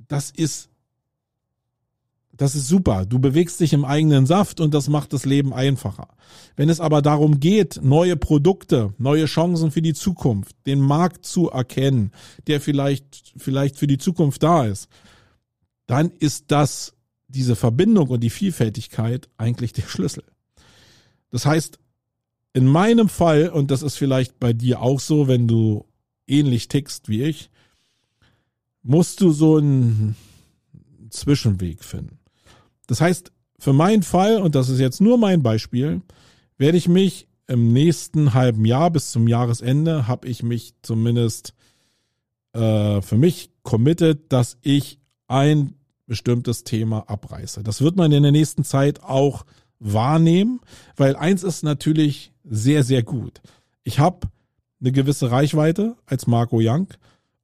das 0.08 0.32
ist 0.32 0.71
das 2.34 2.56
ist 2.56 2.68
super. 2.68 3.06
Du 3.06 3.20
bewegst 3.20 3.60
dich 3.60 3.74
im 3.74 3.86
eigenen 3.86 4.26
Saft 4.26 4.60
und 4.60 4.74
das 4.74 4.88
macht 4.88 5.14
das 5.14 5.26
Leben 5.26 5.54
einfacher. 5.54 6.08
Wenn 6.56 6.70
es 6.70 6.80
aber 6.80 7.02
darum 7.02 7.40
geht, 7.40 7.80
neue 7.84 8.16
Produkte, 8.16 8.94
neue 8.98 9.26
Chancen 9.26 9.72
für 9.72 9.82
die 9.82 9.94
Zukunft, 9.94 10.56
den 10.66 10.80
Markt 10.80 11.26
zu 11.26 11.50
erkennen, 11.50 12.12
der 12.48 12.62
vielleicht, 12.62 13.34
vielleicht 13.38 13.78
für 13.78 13.88
die 13.88 13.98
Zukunft 13.98 14.44
da 14.44 14.66
ist, 14.66 14.88
dann 15.88 16.10
ist 16.10 16.46
das, 16.48 16.94
diese 17.28 17.56
Verbindung 17.56 18.08
und 18.10 18.22
die 18.22 18.30
Vielfältigkeit 18.30 19.30
eigentlich 19.38 19.74
der 19.74 19.84
Schlüssel. 19.84 20.24
Das 21.32 21.46
heißt, 21.46 21.80
in 22.54 22.66
meinem 22.66 23.08
Fall, 23.08 23.50
und 23.50 23.72
das 23.72 23.82
ist 23.82 23.98
vielleicht 23.98 24.40
bei 24.40 24.54
dir 24.54 24.82
auch 24.82 25.00
so, 25.00 25.28
wenn 25.28 25.48
du 25.48 25.86
ähnlich 26.28 26.68
tickst 26.68 27.08
wie 27.08 27.24
ich, 27.24 27.50
musst 28.84 29.22
du 29.22 29.32
so 29.32 29.58
einen 29.58 30.16
Zwischenweg 31.10 31.84
finden. 31.84 32.21
Das 32.92 33.00
heißt, 33.00 33.32
für 33.58 33.72
meinen 33.72 34.04
Fall, 34.04 34.42
und 34.42 34.54
das 34.54 34.68
ist 34.68 34.82
jetzt 34.82 35.00
nur 35.00 35.18
mein 35.18 35.42
Beispiel, 35.42 36.02
werde 36.58 36.78
ich 36.78 36.90
mich 36.90 37.30
im 37.48 37.72
nächsten 37.72 38.34
halben 38.34 38.66
Jahr 38.66 38.92
bis 38.92 39.12
zum 39.12 39.30
Jahresende, 39.30 40.10
habe 40.10 40.28
ich 40.28 40.44
mich 40.44 40.74
zumindest 40.82 41.54
äh, 42.52 43.02
für 43.02 43.16
mich 43.16 43.50
committed, 43.64 44.34
dass 44.34 44.58
ich 44.60 45.00
ein 45.30 45.76
bestimmtes 46.06 46.66
Thema 46.66 47.10
abreiße. 47.10 47.64
Das 47.64 47.80
wird 47.80 47.96
man 47.96 48.12
in 48.12 48.24
der 48.24 48.34
nächsten 48.34 48.66
Zeit 48.66 49.02
auch 49.02 49.46
wahrnehmen, 49.80 50.60
weil 50.98 51.16
eins 51.16 51.44
ist 51.44 51.64
natürlich 51.64 52.34
sehr, 52.44 52.84
sehr 52.84 53.04
gut. 53.04 53.40
Ich 53.84 54.00
habe 54.00 54.28
eine 54.82 54.92
gewisse 54.92 55.32
Reichweite 55.32 55.96
als 56.06 56.28
Marco 56.28 56.60
Young 56.62 56.90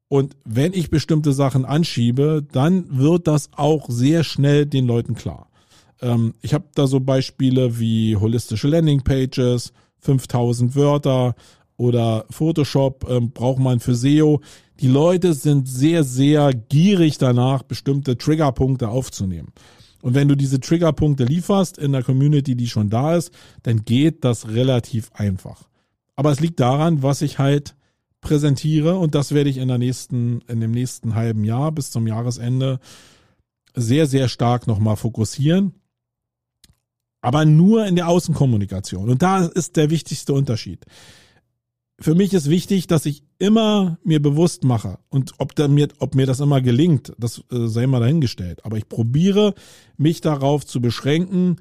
und 0.09 0.35
wenn 0.45 0.73
ich 0.73 0.89
bestimmte 0.89 1.33
Sachen 1.33 1.65
anschiebe, 1.65 2.45
dann 2.51 2.85
wird 2.97 3.27
das 3.27 3.49
auch 3.55 3.89
sehr 3.89 4.23
schnell 4.23 4.65
den 4.65 4.85
Leuten 4.85 5.15
klar. 5.15 5.49
Ähm, 6.01 6.33
ich 6.41 6.53
habe 6.53 6.65
da 6.75 6.87
so 6.87 6.99
Beispiele 6.99 7.79
wie 7.79 8.15
holistische 8.15 8.67
Landingpages, 8.67 9.73
5000 9.99 10.75
Wörter 10.75 11.35
oder 11.75 12.25
Photoshop 12.29 13.05
ähm, 13.09 13.31
braucht 13.31 13.59
man 13.59 13.79
für 13.79 13.95
SEO. 13.95 14.41
Die 14.79 14.87
Leute 14.87 15.33
sind 15.33 15.67
sehr, 15.67 16.03
sehr 16.03 16.53
gierig 16.53 17.17
danach, 17.17 17.63
bestimmte 17.63 18.17
Triggerpunkte 18.17 18.89
aufzunehmen. 18.89 19.51
Und 20.01 20.13
wenn 20.13 20.27
du 20.27 20.35
diese 20.35 20.59
Triggerpunkte 20.59 21.25
lieferst 21.25 21.77
in 21.77 21.91
der 21.91 22.03
Community, 22.03 22.55
die 22.55 22.67
schon 22.67 22.89
da 22.89 23.15
ist, 23.15 23.31
dann 23.63 23.83
geht 23.83 24.23
das 24.23 24.47
relativ 24.47 25.11
einfach. 25.13 25.63
Aber 26.15 26.31
es 26.31 26.39
liegt 26.39 26.59
daran, 26.59 27.03
was 27.03 27.21
ich 27.21 27.39
halt 27.39 27.75
präsentiere 28.21 28.97
und 28.97 29.15
das 29.15 29.31
werde 29.31 29.49
ich 29.49 29.57
in 29.57 29.67
der 29.67 29.77
nächsten, 29.77 30.41
in 30.47 30.59
dem 30.59 30.71
nächsten 30.71 31.15
halben 31.15 31.43
Jahr 31.43 31.71
bis 31.71 31.91
zum 31.91 32.07
Jahresende 32.07 32.79
sehr, 33.75 34.07
sehr 34.07 34.27
stark 34.27 34.67
nochmal 34.67 34.95
fokussieren. 34.95 35.73
Aber 37.21 37.45
nur 37.45 37.85
in 37.85 37.95
der 37.95 38.07
Außenkommunikation. 38.07 39.09
Und 39.09 39.21
da 39.21 39.45
ist 39.45 39.75
der 39.75 39.89
wichtigste 39.89 40.33
Unterschied. 40.33 40.85
Für 41.99 42.13
mich 42.13 42.33
ist 42.33 42.49
wichtig, 42.49 42.85
dass 42.87 43.07
ich 43.07 43.23
immer 43.39 43.97
mir 44.03 44.21
bewusst 44.21 44.63
mache 44.63 44.99
und 45.09 45.33
ob, 45.39 45.57
mir, 45.67 45.87
ob 45.99 46.13
mir 46.13 46.27
das 46.27 46.39
immer 46.39 46.61
gelingt, 46.61 47.13
das 47.17 47.43
äh, 47.51 47.67
sei 47.67 47.87
mal 47.87 47.99
dahingestellt. 47.99 48.63
Aber 48.65 48.77
ich 48.77 48.87
probiere 48.87 49.55
mich 49.97 50.21
darauf 50.21 50.65
zu 50.65 50.79
beschränken, 50.79 51.57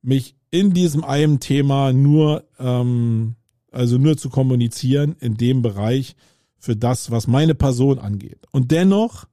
mich 0.00 0.36
in 0.50 0.72
diesem 0.72 1.04
einen 1.04 1.38
Thema 1.38 1.92
nur, 1.92 2.44
ähm, 2.58 3.36
also 3.74 3.98
nur 3.98 4.16
zu 4.16 4.30
kommunizieren 4.30 5.16
in 5.20 5.36
dem 5.36 5.62
Bereich 5.62 6.16
für 6.58 6.76
das, 6.76 7.10
was 7.10 7.26
meine 7.26 7.54
Person 7.54 7.98
angeht. 7.98 8.38
Und 8.50 8.70
dennoch 8.70 9.26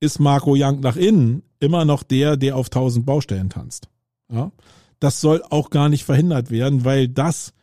ist 0.00 0.18
Marco 0.18 0.54
Young 0.56 0.80
nach 0.80 0.96
innen 0.96 1.42
immer 1.60 1.84
noch 1.84 2.02
der, 2.02 2.36
der 2.36 2.56
auf 2.56 2.68
tausend 2.68 3.06
Baustellen 3.06 3.48
tanzt. 3.48 3.88
Ja? 4.30 4.52
Das 5.00 5.20
soll 5.20 5.42
auch 5.48 5.70
gar 5.70 5.88
nicht 5.88 6.04
verhindert 6.04 6.50
werden, 6.50 6.84
weil 6.84 7.08
das 7.08 7.54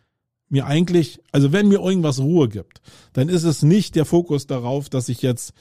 mir 0.50 0.66
eigentlich, 0.66 1.20
also 1.32 1.54
wenn 1.54 1.70
mir 1.70 1.80
irgendwas 1.80 2.20
Ruhe 2.20 2.50
gibt, 2.50 2.82
dann 3.14 3.30
ist 3.30 3.44
es 3.44 3.64
nicht 3.64 3.96
der 3.96 4.06
Fokus 4.06 4.48
darauf, 4.48 4.90
dass 4.90 5.08
ich 5.08 5.22
jetzt 5.22 5.54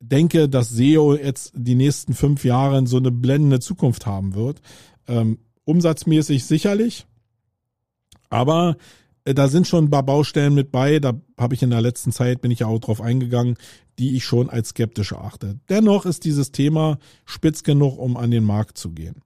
denke, 0.00 0.48
dass 0.48 0.70
SEO 0.70 1.14
jetzt 1.14 1.52
die 1.54 1.74
nächsten 1.74 2.12
fünf 2.14 2.44
Jahre 2.44 2.86
so 2.86 2.96
eine 2.96 3.12
blendende 3.12 3.60
Zukunft 3.60 4.06
haben 4.06 4.34
wird. 4.34 4.60
Ähm, 5.06 5.38
umsatzmäßig 5.64 6.44
sicherlich, 6.44 7.06
aber 8.28 8.76
da 9.34 9.48
sind 9.48 9.66
schon 9.66 9.84
ein 9.84 9.90
paar 9.90 10.04
Baustellen 10.04 10.54
mit 10.54 10.70
bei. 10.70 10.98
Da 10.98 11.14
habe 11.38 11.54
ich 11.54 11.62
in 11.62 11.70
der 11.70 11.80
letzten 11.80 12.12
Zeit, 12.12 12.40
bin 12.40 12.50
ich 12.50 12.60
ja 12.60 12.66
auch 12.66 12.78
drauf 12.78 13.00
eingegangen, 13.00 13.56
die 13.98 14.16
ich 14.16 14.24
schon 14.24 14.50
als 14.50 14.70
skeptisch 14.70 15.12
erachte. 15.12 15.58
Dennoch 15.68 16.06
ist 16.06 16.24
dieses 16.24 16.52
Thema 16.52 16.98
spitz 17.24 17.62
genug, 17.62 17.98
um 17.98 18.16
an 18.16 18.30
den 18.30 18.44
Markt 18.44 18.78
zu 18.78 18.90
gehen. 18.90 19.22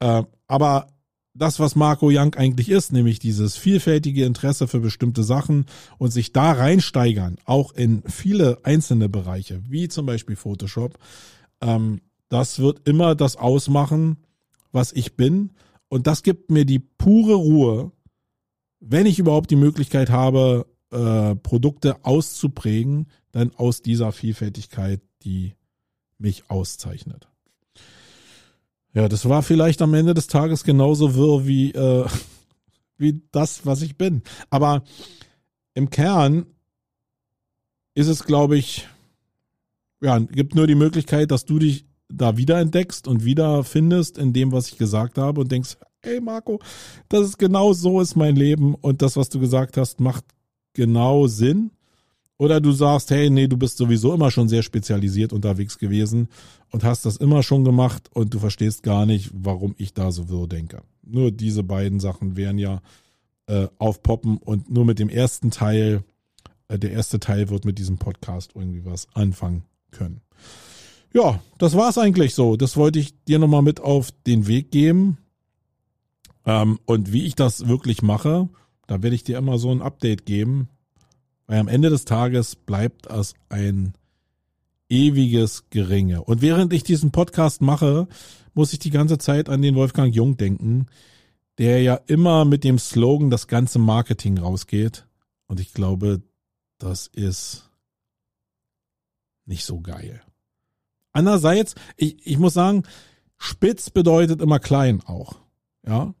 Äh, 0.00 0.22
aber 0.46 0.88
das, 1.34 1.58
was 1.60 1.76
Marco 1.76 2.10
Young 2.12 2.34
eigentlich 2.34 2.68
ist, 2.68 2.92
nämlich 2.92 3.18
dieses 3.18 3.56
vielfältige 3.56 4.24
Interesse 4.24 4.68
für 4.68 4.80
bestimmte 4.80 5.22
Sachen 5.22 5.66
und 5.98 6.10
sich 6.10 6.32
da 6.32 6.52
reinsteigern, 6.52 7.38
auch 7.44 7.72
in 7.72 8.02
viele 8.06 8.58
einzelne 8.64 9.08
Bereiche, 9.08 9.62
wie 9.68 9.88
zum 9.88 10.04
Beispiel 10.04 10.36
Photoshop, 10.36 10.98
ähm, 11.60 12.00
das 12.28 12.58
wird 12.58 12.86
immer 12.88 13.14
das 13.14 13.36
ausmachen, 13.36 14.18
was 14.72 14.92
ich 14.92 15.16
bin. 15.16 15.50
Und 15.88 16.06
das 16.06 16.22
gibt 16.22 16.50
mir 16.50 16.64
die 16.64 16.78
pure 16.78 17.34
Ruhe, 17.34 17.92
wenn 18.82 19.06
ich 19.06 19.18
überhaupt 19.18 19.50
die 19.50 19.56
Möglichkeit 19.56 20.10
habe, 20.10 20.66
äh, 20.90 21.36
Produkte 21.36 22.04
auszuprägen, 22.04 23.06
dann 23.30 23.54
aus 23.54 23.80
dieser 23.80 24.12
Vielfältigkeit, 24.12 25.00
die 25.22 25.54
mich 26.18 26.50
auszeichnet. 26.50 27.28
Ja, 28.92 29.08
das 29.08 29.28
war 29.28 29.42
vielleicht 29.42 29.80
am 29.80 29.94
Ende 29.94 30.14
des 30.14 30.26
Tages 30.26 30.64
genauso 30.64 31.14
wirr 31.14 31.46
wie, 31.46 31.70
äh, 31.72 32.06
wie 32.98 33.22
das, 33.30 33.64
was 33.64 33.82
ich 33.82 33.96
bin. 33.96 34.22
Aber 34.50 34.82
im 35.74 35.88
Kern 35.88 36.46
ist 37.94 38.08
es, 38.08 38.24
glaube 38.24 38.58
ich, 38.58 38.88
ja, 40.00 40.18
gibt 40.18 40.54
nur 40.54 40.66
die 40.66 40.74
Möglichkeit, 40.74 41.30
dass 41.30 41.44
du 41.44 41.58
dich 41.58 41.86
da 42.08 42.36
wiederentdeckst 42.36 43.06
und 43.06 43.24
wiederfindest 43.24 44.18
in 44.18 44.32
dem, 44.32 44.52
was 44.52 44.68
ich 44.68 44.76
gesagt 44.76 45.16
habe 45.16 45.40
und 45.40 45.52
denkst, 45.52 45.76
hey 46.02 46.20
Marco, 46.20 46.60
das 47.08 47.26
ist 47.28 47.38
genau 47.38 47.72
so 47.72 48.00
ist 48.00 48.16
mein 48.16 48.36
Leben 48.36 48.74
und 48.74 49.02
das, 49.02 49.16
was 49.16 49.28
du 49.28 49.40
gesagt 49.40 49.76
hast, 49.76 50.00
macht 50.00 50.24
genau 50.72 51.26
Sinn. 51.26 51.70
Oder 52.38 52.60
du 52.60 52.72
sagst, 52.72 53.10
hey, 53.12 53.30
nee, 53.30 53.46
du 53.46 53.56
bist 53.56 53.76
sowieso 53.76 54.12
immer 54.12 54.32
schon 54.32 54.48
sehr 54.48 54.64
spezialisiert 54.64 55.32
unterwegs 55.32 55.78
gewesen 55.78 56.28
und 56.70 56.82
hast 56.82 57.06
das 57.06 57.16
immer 57.16 57.44
schon 57.44 57.64
gemacht 57.64 58.10
und 58.12 58.34
du 58.34 58.40
verstehst 58.40 58.82
gar 58.82 59.06
nicht, 59.06 59.30
warum 59.32 59.76
ich 59.78 59.94
da 59.94 60.10
so 60.10 60.24
so 60.26 60.48
denke. 60.48 60.82
Nur 61.04 61.30
diese 61.30 61.62
beiden 61.62 62.00
Sachen 62.00 62.36
wären 62.36 62.58
ja 62.58 62.80
äh, 63.46 63.68
aufpoppen 63.78 64.38
und 64.38 64.70
nur 64.70 64.84
mit 64.84 64.98
dem 64.98 65.08
ersten 65.08 65.52
Teil, 65.52 66.02
äh, 66.66 66.78
der 66.78 66.90
erste 66.90 67.20
Teil 67.20 67.48
wird 67.48 67.64
mit 67.64 67.78
diesem 67.78 67.98
Podcast 67.98 68.52
irgendwie 68.56 68.84
was 68.84 69.06
anfangen 69.14 69.62
können. 69.92 70.20
Ja, 71.14 71.40
das 71.58 71.76
war's 71.76 71.98
eigentlich 71.98 72.34
so. 72.34 72.56
Das 72.56 72.76
wollte 72.76 72.98
ich 72.98 73.14
dir 73.24 73.38
nochmal 73.38 73.62
mit 73.62 73.80
auf 73.80 74.10
den 74.26 74.46
Weg 74.48 74.70
geben. 74.70 75.18
Ähm, 76.46 76.78
und 76.84 77.12
wie 77.12 77.26
ich 77.26 77.34
das 77.34 77.68
wirklich 77.68 78.02
mache, 78.02 78.48
da 78.86 79.02
werde 79.02 79.16
ich 79.16 79.24
dir 79.24 79.38
immer 79.38 79.58
so 79.58 79.70
ein 79.70 79.82
Update 79.82 80.26
geben. 80.26 80.68
Weil 81.46 81.58
am 81.58 81.68
Ende 81.68 81.90
des 81.90 82.04
Tages 82.04 82.56
bleibt 82.56 83.06
es 83.06 83.34
ein 83.48 83.94
ewiges 84.88 85.68
Geringe. 85.70 86.22
Und 86.22 86.42
während 86.42 86.72
ich 86.72 86.84
diesen 86.84 87.10
Podcast 87.10 87.62
mache, 87.62 88.08
muss 88.54 88.72
ich 88.72 88.78
die 88.78 88.90
ganze 88.90 89.18
Zeit 89.18 89.48
an 89.48 89.62
den 89.62 89.74
Wolfgang 89.74 90.14
Jung 90.14 90.36
denken, 90.36 90.86
der 91.58 91.82
ja 91.82 91.94
immer 92.06 92.44
mit 92.44 92.64
dem 92.64 92.78
Slogan 92.78 93.30
das 93.30 93.46
ganze 93.46 93.78
Marketing 93.78 94.38
rausgeht. 94.38 95.06
Und 95.46 95.60
ich 95.60 95.72
glaube, 95.72 96.22
das 96.78 97.06
ist 97.06 97.70
nicht 99.46 99.64
so 99.64 99.80
geil. 99.80 100.22
Andererseits, 101.12 101.74
ich, 101.96 102.26
ich 102.26 102.38
muss 102.38 102.54
sagen, 102.54 102.84
spitz 103.36 103.90
bedeutet 103.90 104.40
immer 104.40 104.58
klein 104.58 105.02
auch. 105.02 105.36
Ja, 105.86 106.14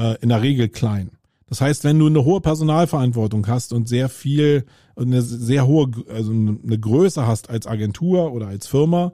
äh, 0.00 0.16
in 0.20 0.30
der 0.30 0.42
Regel 0.42 0.68
klein. 0.68 1.10
Das 1.48 1.60
heißt, 1.60 1.84
wenn 1.84 1.98
du 1.98 2.06
eine 2.06 2.24
hohe 2.24 2.40
Personalverantwortung 2.40 3.46
hast 3.48 3.72
und 3.72 3.88
sehr 3.88 4.08
viel, 4.08 4.64
eine 4.96 5.20
sehr 5.20 5.66
hohe, 5.66 5.90
also 6.08 6.30
eine 6.30 6.78
Größe 6.78 7.26
hast 7.26 7.50
als 7.50 7.66
Agentur 7.66 8.32
oder 8.32 8.46
als 8.46 8.66
Firma, 8.66 9.12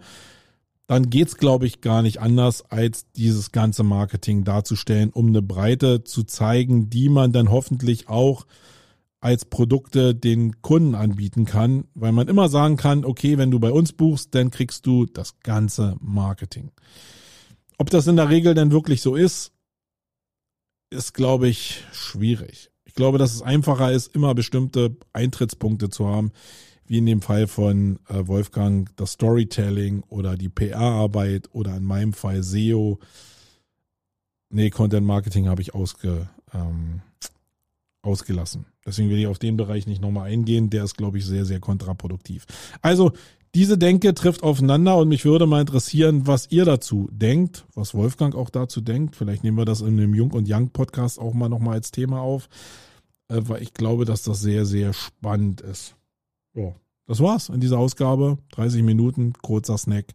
dann 0.87 1.11
geht's, 1.11 1.39
glaube 1.39 1.67
ich, 1.67 1.81
gar 1.81 2.03
nicht 2.03 2.21
anders, 2.21 2.71
als 2.71 3.11
dieses 3.13 3.53
ganze 3.53 3.83
Marketing 3.83 4.45
darzustellen, 4.45 5.11
um 5.11 5.29
eine 5.29 5.43
Breite 5.43 6.05
zu 6.05 6.23
zeigen, 6.25 6.91
die 6.91 7.09
man 7.09 7.33
dann 7.33 7.51
hoffentlich 7.51 8.09
auch 8.09 8.47
als 9.21 9.47
Produkte 9.47 10.15
den 10.15 10.61
Kunden 10.63 10.95
anbieten 10.95 11.47
kann, 11.47 11.87
weil 11.95 12.13
man 12.13 12.29
immer 12.29 12.49
sagen 12.49 12.77
kann, 12.77 13.05
okay, 13.05 13.39
wenn 13.39 13.51
du 13.51 13.59
bei 13.59 13.73
uns 13.73 13.93
buchst, 13.93 14.35
dann 14.35 14.51
kriegst 14.51 14.87
du 14.87 15.07
das 15.07 15.41
ganze 15.41 15.97
Marketing. 16.01 16.71
Ob 17.79 17.91
das 17.91 18.07
in 18.07 18.17
der 18.17 18.29
Regel 18.29 18.55
denn 18.55 18.71
wirklich 18.71 19.01
so 19.01 19.17
ist, 19.17 19.53
ist, 20.91 21.15
glaube 21.15 21.49
ich, 21.49 21.85
schwierig. 21.93 22.71
Ich 22.85 22.95
glaube, 22.95 23.19
dass 23.19 23.35
es 23.35 23.43
einfacher 23.43 23.93
ist, 23.93 24.15
immer 24.15 24.35
bestimmte 24.35 24.97
Eintrittspunkte 25.13 25.91
zu 25.91 26.07
haben, 26.07 26.33
wie 26.87 26.99
in 26.99 27.07
dem 27.07 27.21
Fall 27.21 27.47
von 27.47 27.99
äh, 28.09 28.27
Wolfgang 28.27 28.89
das 28.97 29.13
Storytelling 29.13 30.03
oder 30.09 30.37
die 30.37 30.49
PR-Arbeit 30.49 31.49
oder 31.53 31.77
in 31.77 31.85
meinem 31.85 32.13
Fall 32.13 32.43
SEO. 32.43 33.01
Nee, 34.51 34.71
Content 34.71 35.07
Marketing 35.07 35.49
habe 35.49 35.63
ich 35.63 35.75
ausge, 35.75 36.29
ähm, 36.55 37.03
ausgelassen. 38.03 38.67
Deswegen 38.87 39.11
will 39.11 39.19
ich 39.19 39.27
auf 39.27 39.41
den 39.41 39.57
Bereich 39.57 39.89
nicht 39.89 40.01
nochmal 40.01 40.31
eingehen. 40.31 40.71
Der 40.71 40.85
ist, 40.85 40.97
glaube 40.97 41.19
ich, 41.19 41.27
sehr, 41.27 41.45
sehr 41.45 41.59
kontraproduktiv. 41.59 42.47
Also 42.81 43.13
diese 43.57 43.79
Denke 43.79 44.13
trifft 44.13 44.43
aufeinander 44.43 44.99
und 44.99 45.09
mich 45.09 45.25
würde 45.25 45.47
mal 45.47 45.63
interessieren, 45.63 46.27
was 46.27 46.51
ihr 46.51 46.67
dazu 46.67 47.09
denkt, 47.11 47.65
was 47.75 47.95
Wolfgang 47.95 48.35
auch 48.35 48.51
dazu 48.51 48.83
denkt. 48.83 49.17
Vielleicht 49.17 49.45
nehmen 49.45 49.57
wir 49.57 49.65
das 49.65 49.81
in 49.81 49.97
dem 49.97 50.15
Jung 50.15 50.33
und 50.33 50.47
Young 50.47 50.69
Podcast 50.69 51.19
auch 51.19 51.33
mal 51.33 51.49
nochmal 51.49 51.73
als 51.73 51.91
Thema 51.91 52.21
auf, 52.21 52.51
äh, 53.29 53.41
weil 53.41 53.63
ich 53.63 53.73
glaube, 53.73 54.05
dass 54.05 54.23
das 54.23 54.43
sehr, 54.43 54.67
sehr 54.67 54.93
spannend 54.93 55.63
ist. 55.63 55.97
Ja, 56.53 56.75
das 57.07 57.21
war's 57.21 57.49
in 57.49 57.61
dieser 57.61 57.79
Ausgabe. 57.79 58.37
30 58.51 58.83
Minuten, 58.83 59.33
kurzer 59.41 59.79
Snack. 59.79 60.13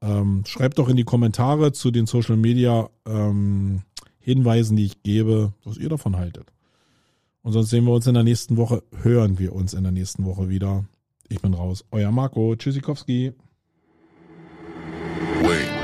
Ähm, 0.00 0.44
schreibt 0.46 0.78
doch 0.78 0.88
in 0.88 0.96
die 0.96 1.02
Kommentare 1.02 1.72
zu 1.72 1.90
den 1.90 2.06
Social 2.06 2.36
Media 2.36 2.90
ähm, 3.08 3.82
Hinweisen, 4.20 4.76
die 4.76 4.84
ich 4.84 5.02
gebe, 5.02 5.52
was 5.64 5.78
ihr 5.78 5.88
davon 5.88 6.16
haltet. 6.16 6.52
Und 7.42 7.54
sonst 7.54 7.70
sehen 7.70 7.86
wir 7.86 7.92
uns 7.92 8.06
in 8.06 8.14
der 8.14 8.22
nächsten 8.22 8.56
Woche, 8.56 8.84
hören 9.02 9.40
wir 9.40 9.52
uns 9.52 9.74
in 9.74 9.82
der 9.82 9.90
nächsten 9.90 10.24
Woche 10.24 10.48
wieder. 10.48 10.84
Ich 11.28 11.40
bin 11.40 11.54
raus. 11.54 11.84
Euer 11.90 12.10
Marco. 12.10 12.54
Tschüssikowski. 12.56 13.34
Wait. 15.42 15.77